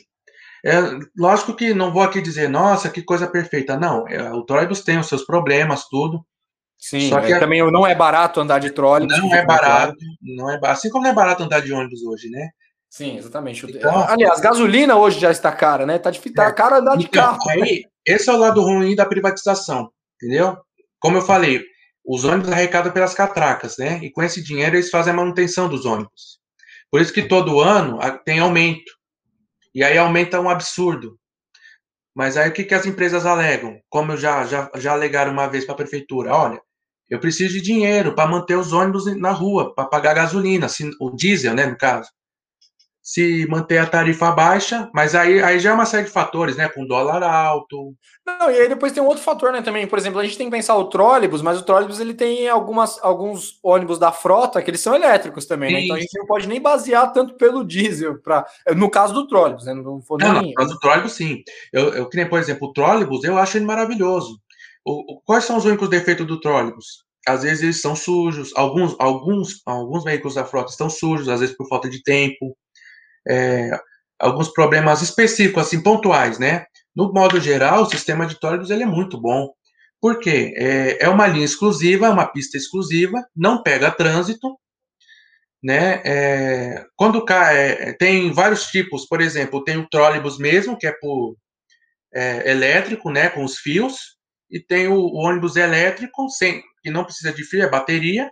É, 0.65 0.79
lógico 1.17 1.55
que 1.55 1.75
não 1.75 1.93
vou 1.93 2.03
aqui 2.03 2.23
dizer, 2.23 2.49
nossa, 2.49 2.89
que 2.89 3.03
coisa 3.03 3.27
perfeita. 3.27 3.77
Não, 3.77 4.09
é, 4.09 4.33
o 4.33 4.43
trólebus 4.45 4.83
tem 4.83 4.99
os 4.99 5.09
seus 5.09 5.25
problemas, 5.25 5.87
tudo. 5.89 6.25
Sim, 6.79 7.09
Só 7.09 7.21
que 7.21 7.33
é, 7.33 7.39
também 7.39 7.61
não 7.71 7.87
é 7.87 7.95
barato 7.95 8.41
andar 8.41 8.59
de 8.59 8.71
trólebus. 8.71 9.17
Não 9.19 9.35
é 9.35 9.45
barato, 9.45 9.97
não 10.21 10.51
é 10.51 10.59
assim 10.65 10.91
como 10.91 11.05
não 11.05 11.11
é 11.11 11.15
barato 11.15 11.43
andar 11.43 11.61
de 11.61 11.73
ônibus 11.73 12.03
hoje, 12.03 12.29
né? 12.29 12.49
Sim, 12.91 13.17
exatamente. 13.17 13.67
Então, 13.67 14.07
Aliás, 14.09 14.39
gasolina 14.39 14.97
hoje 14.97 15.19
já 15.19 15.31
está 15.31 15.51
cara, 15.51 15.85
né? 15.85 15.99
Tá, 15.99 16.11
difícil, 16.11 16.37
tá 16.37 16.47
é. 16.47 16.53
cara 16.53 16.79
andar 16.79 16.97
de 16.97 17.07
então, 17.07 17.23
carro. 17.23 17.51
Aí, 17.51 17.85
esse 18.07 18.31
é 18.31 18.33
o 18.33 18.37
lado 18.37 18.63
ruim 18.63 18.95
da 18.95 19.07
privatização, 19.07 19.91
entendeu? 20.15 20.57
Como 21.01 21.17
eu 21.17 21.23
falei, 21.23 21.63
os 22.07 22.25
ônibus 22.25 22.53
arrecadam 22.53 22.93
pelas 22.93 23.15
catracas, 23.15 23.77
né? 23.79 23.99
E 24.03 24.11
com 24.11 24.23
esse 24.23 24.43
dinheiro 24.43 24.77
eles 24.77 24.91
fazem 24.91 25.13
a 25.13 25.17
manutenção 25.17 25.69
dos 25.69 25.85
ônibus. 25.85 26.39
Por 26.95 27.01
isso 27.01 27.13
que 27.13 27.27
todo 27.27 27.59
ano 27.59 27.99
tem 28.25 28.39
aumento. 28.39 28.93
E 29.75 29.83
aí 29.83 29.99
aumenta 29.99 30.41
um 30.41 30.49
absurdo. 30.49 31.19
Mas 32.15 32.37
aí 32.37 32.49
o 32.49 32.53
que, 32.53 32.63
que 32.63 32.73
as 32.73 32.87
empresas 32.87 33.27
alegam? 33.27 33.81
Como 33.89 34.13
eu 34.13 34.17
já, 34.17 34.47
já, 34.47 34.71
já 34.77 34.93
alegaram 34.93 35.33
uma 35.33 35.49
vez 35.49 35.65
para 35.65 35.75
a 35.75 35.79
prefeitura, 35.79 36.33
olha, 36.33 36.63
eu 37.11 37.19
preciso 37.19 37.55
de 37.55 37.61
dinheiro 37.61 38.15
para 38.15 38.31
manter 38.31 38.57
os 38.57 38.73
ônibus 38.73 39.07
na 39.17 39.33
rua, 39.33 39.75
para 39.75 39.89
pagar 39.89 40.15
gasolina, 40.15 40.69
o 41.01 41.11
diesel, 41.11 41.53
né, 41.53 41.67
no 41.67 41.77
caso 41.77 42.09
se 43.05 43.47
manter 43.51 43.77
a 43.77 43.87
tarifa 43.87 44.33
baixa, 44.33 44.89
mas 44.95 45.15
aí, 45.15 45.43
aí 45.43 45.61
já 45.61 45.71
é 45.71 45.75
uma 45.75 45.85
série 45.85 46.07
de 46.07 46.11
fatores, 46.11 46.57
né? 46.57 46.71
Com 46.71 46.87
dólar 46.87 47.23
alto. 47.23 47.95
Não, 48.27 48.51
e 48.51 48.59
aí 48.59 48.67
depois 48.67 48.93
tem 48.93 49.03
um 49.03 49.07
outro 49.07 49.23
fator, 49.23 49.53
né? 49.53 49.61
Também, 49.61 49.87
por 49.87 49.99
exemplo, 49.99 50.19
a 50.19 50.25
gente 50.25 50.39
tem 50.39 50.47
que 50.47 50.57
pensar 50.57 50.75
o 50.75 50.87
trólebus, 50.87 51.43
mas 51.43 51.61
o 51.61 51.65
trólebus 51.65 52.01
ele 52.01 52.15
tem 52.15 52.49
algumas, 52.49 52.99
alguns 53.05 53.59
ônibus 53.63 53.99
da 53.99 54.11
frota 54.11 54.63
que 54.63 54.71
eles 54.71 54.81
são 54.81 54.95
elétricos 54.95 55.45
também, 55.45 55.71
né? 55.71 55.81
Então 55.83 55.97
a 55.97 56.01
gente 56.01 56.19
não 56.19 56.25
pode 56.25 56.49
nem 56.49 56.59
basear 56.59 57.13
tanto 57.13 57.35
pelo 57.35 57.63
diesel, 57.63 58.23
pra, 58.23 58.47
no 58.75 58.89
caso 58.89 59.13
do 59.13 59.29
trólebus, 59.29 59.67
né? 59.67 59.75
Não, 59.75 60.01
for 60.01 60.19
não, 60.19 60.41
nem... 60.41 60.49
no 60.49 60.55
caso 60.55 60.73
do 60.73 60.81
trólebus, 60.81 61.13
sim. 61.13 61.43
Eu, 61.75 61.93
eu 61.93 62.09
que 62.09 62.17
nem, 62.17 62.27
por 62.27 62.39
exemplo, 62.39 62.69
o 62.69 62.73
trólebus, 62.73 63.23
eu 63.23 63.37
acho 63.37 63.59
ele 63.59 63.67
maravilhoso. 63.67 64.41
O, 64.83 65.17
o, 65.17 65.21
quais 65.21 65.45
são 65.45 65.59
os 65.59 65.67
únicos 65.67 65.91
defeitos 65.91 66.27
do 66.27 66.41
trólebus? 66.41 67.05
Às 67.29 67.43
vezes 67.43 67.63
eles 67.63 67.83
são 67.83 67.95
sujos, 67.95 68.51
alguns, 68.57 68.97
alguns, 68.99 69.61
alguns 69.67 70.05
veículos 70.05 70.37
da 70.37 70.45
frota 70.47 70.71
estão 70.71 70.89
sujos, 70.89 71.29
às 71.29 71.41
vezes 71.41 71.55
por 71.55 71.69
falta 71.69 71.89
de 71.89 72.03
tempo 72.03 72.57
é, 73.29 73.71
alguns 74.19 74.53
problemas 74.53 75.03
específicos, 75.03 75.67
assim, 75.67 75.83
pontuais, 75.83 76.39
né? 76.39 76.67
No 76.95 77.13
modo 77.13 77.41
geral, 77.41 77.83
o 77.83 77.91
sistema 77.91 78.27
de 78.27 78.39
trólebus 78.39 78.71
ele 78.71 78.85
é 78.85 78.87
muito 78.87 79.21
bom. 79.21 79.53
Por 80.01 80.19
quê? 80.21 80.55
É, 80.57 81.05
é 81.07 81.09
uma 81.09 81.27
linha 81.27 81.45
exclusiva, 81.45 82.07
é 82.07 82.11
uma 82.11 82.27
pista 82.27 82.57
exclusiva, 82.57 83.25
não 83.35 83.63
pega 83.63 83.91
trânsito, 83.91 84.59
né? 85.63 86.03
É, 86.05 86.85
quando 86.95 87.25
cai, 87.25 87.57
é, 87.57 87.93
tem 87.95 88.31
vários 88.33 88.67
tipos, 88.67 89.07
por 89.07 89.21
exemplo, 89.23 89.65
tem 89.65 89.79
o 89.79 89.89
trólebus 89.89 90.39
mesmo, 90.39 90.77
que 90.77 90.87
é 90.87 90.93
por 90.93 91.37
é, 92.15 92.51
elétrico, 92.51 93.11
né, 93.11 93.31
com 93.31 93.45
os 93.45 93.59
fios, 93.59 94.19
e 94.51 94.61
tem 94.61 94.89
o, 94.89 94.95
o, 94.95 95.27
ônibus 95.27 95.57
elétrico, 95.57 96.29
sem, 96.29 96.63
que 96.83 96.91
não 96.91 97.05
precisa 97.05 97.33
de 97.33 97.43
fio, 97.45 97.63
é 97.63 97.71
bateria, 97.71 98.31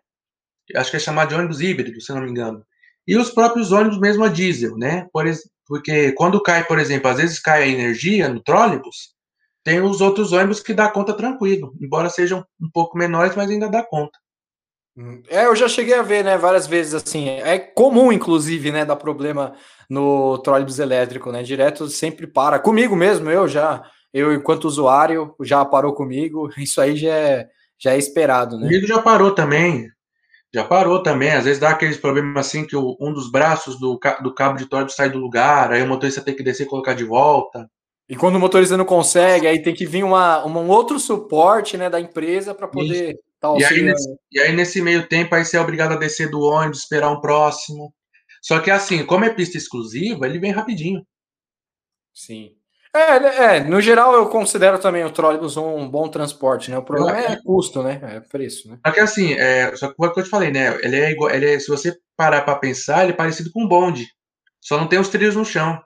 acho 0.76 0.90
que 0.90 0.96
é 0.96 1.00
chamado 1.00 1.30
de 1.30 1.34
ônibus 1.34 1.60
híbrido, 1.60 2.00
se 2.00 2.12
não 2.12 2.22
me 2.22 2.30
engano. 2.30 2.64
E 3.06 3.16
os 3.16 3.30
próprios 3.30 3.72
ônibus 3.72 3.98
mesmo 3.98 4.24
a 4.24 4.28
diesel, 4.28 4.76
né? 4.76 5.06
Por, 5.12 5.24
porque 5.66 6.12
quando 6.12 6.42
cai, 6.42 6.64
por 6.64 6.78
exemplo, 6.78 7.08
às 7.08 7.16
vezes 7.16 7.40
cai 7.40 7.62
a 7.62 7.68
energia 7.68 8.28
no 8.28 8.42
trólebus, 8.42 9.12
tem 9.64 9.80
os 9.80 10.00
outros 10.00 10.32
ônibus 10.32 10.60
que 10.60 10.74
dá 10.74 10.88
conta 10.88 11.14
tranquilo, 11.14 11.72
embora 11.80 12.10
sejam 12.10 12.44
um 12.60 12.70
pouco 12.70 12.98
menores, 12.98 13.36
mas 13.36 13.50
ainda 13.50 13.68
dá 13.68 13.82
conta. 13.82 14.18
Hum, 14.96 15.22
é, 15.28 15.46
eu 15.46 15.56
já 15.56 15.68
cheguei 15.68 15.94
a 15.94 16.02
ver, 16.02 16.24
né, 16.24 16.36
várias 16.36 16.66
vezes 16.66 16.94
assim. 16.94 17.28
É 17.28 17.58
comum, 17.58 18.12
inclusive, 18.12 18.70
né, 18.70 18.84
dar 18.84 18.96
problema 18.96 19.54
no 19.88 20.38
trólebus 20.38 20.78
elétrico, 20.78 21.32
né? 21.32 21.42
Direto 21.42 21.88
sempre 21.88 22.26
para. 22.26 22.58
Comigo 22.58 22.94
mesmo, 22.94 23.30
eu 23.30 23.48
já, 23.48 23.82
eu 24.12 24.32
enquanto 24.34 24.64
usuário, 24.64 25.34
já 25.42 25.64
parou 25.64 25.94
comigo. 25.94 26.50
Isso 26.58 26.80
aí 26.80 26.96
já 26.96 27.14
é, 27.14 27.48
já 27.78 27.92
é 27.92 27.98
esperado, 27.98 28.58
né? 28.58 28.66
Comigo 28.66 28.86
já 28.86 29.00
parou 29.00 29.34
também. 29.34 29.88
Já 30.54 30.64
parou 30.64 31.02
também, 31.02 31.30
às 31.30 31.44
vezes 31.44 31.58
dá 31.58 31.70
aqueles 31.70 31.96
problemas 31.96 32.46
assim 32.46 32.66
que 32.66 32.76
o, 32.76 32.96
um 33.00 33.12
dos 33.12 33.30
braços 33.30 33.80
do, 33.80 33.98
do 34.22 34.34
cabo 34.34 34.58
de 34.58 34.66
torque 34.66 34.92
sai 34.92 35.08
do 35.08 35.18
lugar, 35.18 35.72
aí 35.72 35.82
o 35.82 35.86
motorista 35.86 36.20
tem 36.20 36.36
que 36.36 36.42
descer 36.42 36.64
e 36.64 36.68
colocar 36.68 36.92
de 36.92 37.04
volta. 37.04 37.66
E 38.06 38.14
quando 38.14 38.36
o 38.36 38.40
motorista 38.40 38.76
não 38.76 38.84
consegue, 38.84 39.46
aí 39.46 39.62
tem 39.62 39.72
que 39.72 39.86
vir 39.86 40.04
uma, 40.04 40.44
um 40.46 40.68
outro 40.68 40.98
suporte 40.98 41.78
né, 41.78 41.88
da 41.88 41.98
empresa 41.98 42.54
para 42.54 42.68
poder 42.68 43.18
estar 43.34 43.52
tá 43.52 43.58
e, 43.58 43.64
aí, 43.64 43.82
nesse, 43.82 44.16
e 44.30 44.40
aí, 44.40 44.52
nesse 44.52 44.82
meio 44.82 45.08
tempo, 45.08 45.34
aí 45.34 45.44
você 45.44 45.56
é 45.56 45.60
obrigado 45.60 45.92
a 45.92 45.96
descer 45.96 46.30
do 46.30 46.40
ônibus, 46.40 46.80
esperar 46.80 47.10
um 47.10 47.20
próximo. 47.20 47.92
Só 48.42 48.60
que 48.60 48.70
assim, 48.70 49.06
como 49.06 49.24
é 49.24 49.30
pista 49.30 49.56
exclusiva, 49.56 50.26
ele 50.26 50.38
vem 50.38 50.50
rapidinho. 50.50 51.06
Sim. 52.12 52.54
É, 52.94 53.18
né, 53.18 53.56
é, 53.56 53.60
no 53.64 53.80
geral 53.80 54.14
eu 54.14 54.28
considero 54.28 54.78
também 54.78 55.02
o 55.02 55.10
trólebus 55.10 55.56
um 55.56 55.88
bom 55.88 56.08
transporte, 56.08 56.70
né? 56.70 56.76
O 56.76 56.82
problema 56.82 57.18
é, 57.18 57.32
é 57.32 57.38
custo, 57.42 57.82
né? 57.82 57.98
É 58.02 58.20
preço, 58.20 58.68
né? 58.68 58.78
Só 58.86 58.92
que 58.92 59.00
assim, 59.00 59.32
é, 59.32 59.74
só 59.74 59.88
que 59.88 59.94
o 59.96 60.12
que 60.12 60.20
eu 60.20 60.24
te 60.24 60.28
falei, 60.28 60.50
né? 60.50 60.78
Ele 60.82 60.96
é 60.96 61.10
igual, 61.10 61.30
ele 61.30 61.54
é, 61.54 61.58
se 61.58 61.68
você 61.68 61.96
parar 62.16 62.42
para 62.42 62.56
pensar, 62.56 63.02
ele 63.02 63.12
é 63.12 63.16
parecido 63.16 63.50
com 63.50 63.64
um 63.64 63.68
bonde. 63.68 64.06
Só 64.60 64.78
não 64.78 64.86
tem 64.86 64.98
os 64.98 65.08
trilhos 65.08 65.36
no 65.36 65.44
chão. 65.44 65.80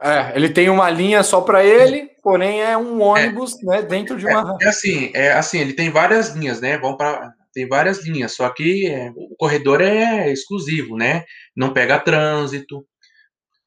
É, 0.00 0.32
ele 0.36 0.48
tem 0.48 0.70
uma 0.70 0.88
linha 0.88 1.24
só 1.24 1.40
para 1.40 1.64
ele, 1.64 2.10
porém 2.22 2.62
é 2.62 2.76
um 2.78 3.00
ônibus, 3.00 3.60
é, 3.62 3.66
né, 3.66 3.82
dentro 3.82 4.16
de 4.16 4.26
uma 4.26 4.56
É, 4.60 4.68
assim, 4.68 5.10
é 5.12 5.32
assim, 5.32 5.58
ele 5.58 5.72
tem 5.72 5.90
várias 5.90 6.28
linhas, 6.28 6.60
né? 6.60 6.78
Vão 6.78 6.96
para 6.96 7.32
tem 7.52 7.68
várias 7.68 8.02
linhas, 8.02 8.32
só 8.32 8.48
que 8.48 8.86
é, 8.86 9.10
o 9.14 9.36
corredor 9.36 9.82
é 9.82 10.32
exclusivo, 10.32 10.96
né? 10.96 11.24
Não 11.54 11.72
pega 11.72 12.00
trânsito, 12.00 12.86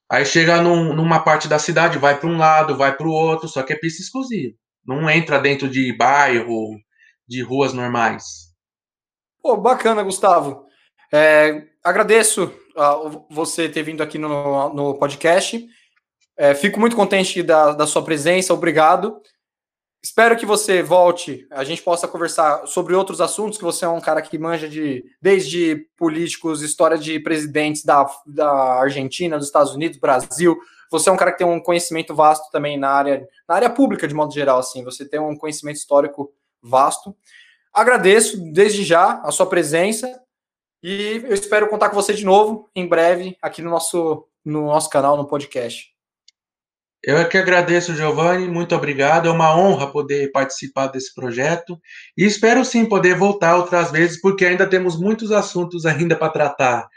Aí 0.09 0.25
chega 0.25 0.61
num, 0.61 0.93
numa 0.93 1.19
parte 1.19 1.47
da 1.47 1.57
cidade, 1.57 1.97
vai 1.97 2.19
para 2.19 2.29
um 2.29 2.37
lado, 2.37 2.77
vai 2.77 2.95
para 2.95 3.07
o 3.07 3.11
outro, 3.11 3.47
só 3.47 3.63
que 3.63 3.73
é 3.73 3.75
pista 3.75 4.01
exclusiva. 4.01 4.55
Não 4.85 5.09
entra 5.09 5.39
dentro 5.39 5.67
de 5.67 5.91
bairro, 5.97 6.77
de 7.27 7.41
ruas 7.41 7.73
normais. 7.73 8.23
Pô, 9.41 9.57
bacana, 9.57 10.03
Gustavo. 10.03 10.65
É, 11.11 11.63
agradeço 11.83 12.53
uh, 12.75 13.25
você 13.29 13.67
ter 13.67 13.83
vindo 13.83 14.03
aqui 14.03 14.17
no, 14.17 14.73
no 14.73 14.97
podcast. 14.99 15.65
É, 16.37 16.53
fico 16.53 16.79
muito 16.79 16.95
contente 16.95 17.41
da, 17.41 17.71
da 17.71 17.87
sua 17.87 18.03
presença, 18.03 18.53
obrigado. 18.53 19.21
Espero 20.05 20.37
que 20.37 20.45
você 20.45 20.83
volte, 20.83 21.47
a 21.49 21.63
gente 21.63 21.81
possa 21.81 22.07
conversar 22.07 22.67
sobre 22.67 22.93
outros 22.93 23.19
assuntos, 23.19 23.57
que 23.57 23.63
você 23.63 23.85
é 23.85 23.89
um 23.89 23.99
cara 23.99 24.21
que 24.21 24.37
manja 24.37 24.69
de 24.69 25.03
desde 25.19 25.87
políticos, 25.97 26.61
história 26.61 26.95
de 26.95 27.19
presidentes 27.19 27.83
da, 27.83 28.05
da 28.23 28.51
Argentina, 28.79 29.35
dos 29.35 29.47
Estados 29.47 29.73
Unidos, 29.73 29.97
Brasil. 29.97 30.55
Você 30.91 31.09
é 31.09 31.11
um 31.11 31.17
cara 31.17 31.31
que 31.31 31.39
tem 31.39 31.47
um 31.47 31.59
conhecimento 31.59 32.13
vasto 32.13 32.51
também 32.51 32.77
na 32.77 32.91
área, 32.91 33.27
na 33.49 33.55
área 33.55 33.67
pública, 33.67 34.07
de 34.07 34.13
modo 34.13 34.31
geral, 34.31 34.59
assim. 34.59 34.83
Você 34.83 35.09
tem 35.09 35.19
um 35.19 35.35
conhecimento 35.35 35.77
histórico 35.77 36.31
vasto. 36.61 37.15
Agradeço 37.73 38.37
desde 38.53 38.83
já 38.83 39.19
a 39.23 39.31
sua 39.31 39.47
presença 39.47 40.21
e 40.83 41.23
eu 41.25 41.33
espero 41.33 41.67
contar 41.67 41.89
com 41.89 41.95
você 41.95 42.13
de 42.13 42.23
novo 42.23 42.69
em 42.75 42.87
breve 42.87 43.35
aqui 43.41 43.59
no 43.59 43.71
nosso, 43.71 44.27
no 44.45 44.67
nosso 44.67 44.87
canal, 44.87 45.17
no 45.17 45.25
podcast. 45.25 45.94
Eu 47.05 47.17
é 47.19 47.25
que 47.25 47.37
agradeço, 47.37 47.95
Giovanni, 47.95 48.47
muito 48.47 48.73
obrigado. 48.75 49.27
É 49.27 49.31
uma 49.31 49.55
honra 49.55 49.91
poder 49.91 50.31
participar 50.31 50.87
desse 50.87 51.13
projeto 51.13 51.79
e 52.17 52.25
espero 52.25 52.65
sim 52.65 52.83
poder 52.83 53.15
voltar 53.15 53.57
outras 53.57 53.91
vezes, 53.91 54.19
porque 54.19 54.43
ainda 54.43 54.67
temos 54.67 54.99
muitos 54.99 55.31
assuntos 55.31 55.85
ainda 55.85 56.15
para 56.15 56.31
tratar. 56.31 56.87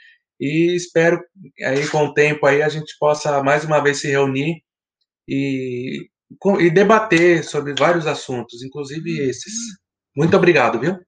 E 0.40 0.74
espero 0.74 1.20
aí 1.62 1.86
com 1.88 2.06
o 2.06 2.14
tempo 2.14 2.46
aí 2.46 2.62
a 2.62 2.70
gente 2.70 2.96
possa 2.98 3.42
mais 3.42 3.64
uma 3.64 3.80
vez 3.80 4.00
se 4.00 4.08
reunir 4.08 4.62
e, 5.28 6.08
e 6.60 6.70
debater 6.70 7.44
sobre 7.44 7.74
vários 7.78 8.06
assuntos, 8.06 8.62
inclusive 8.62 9.20
esses. 9.28 9.52
Muito 10.16 10.34
obrigado, 10.36 10.80
viu? 10.80 10.96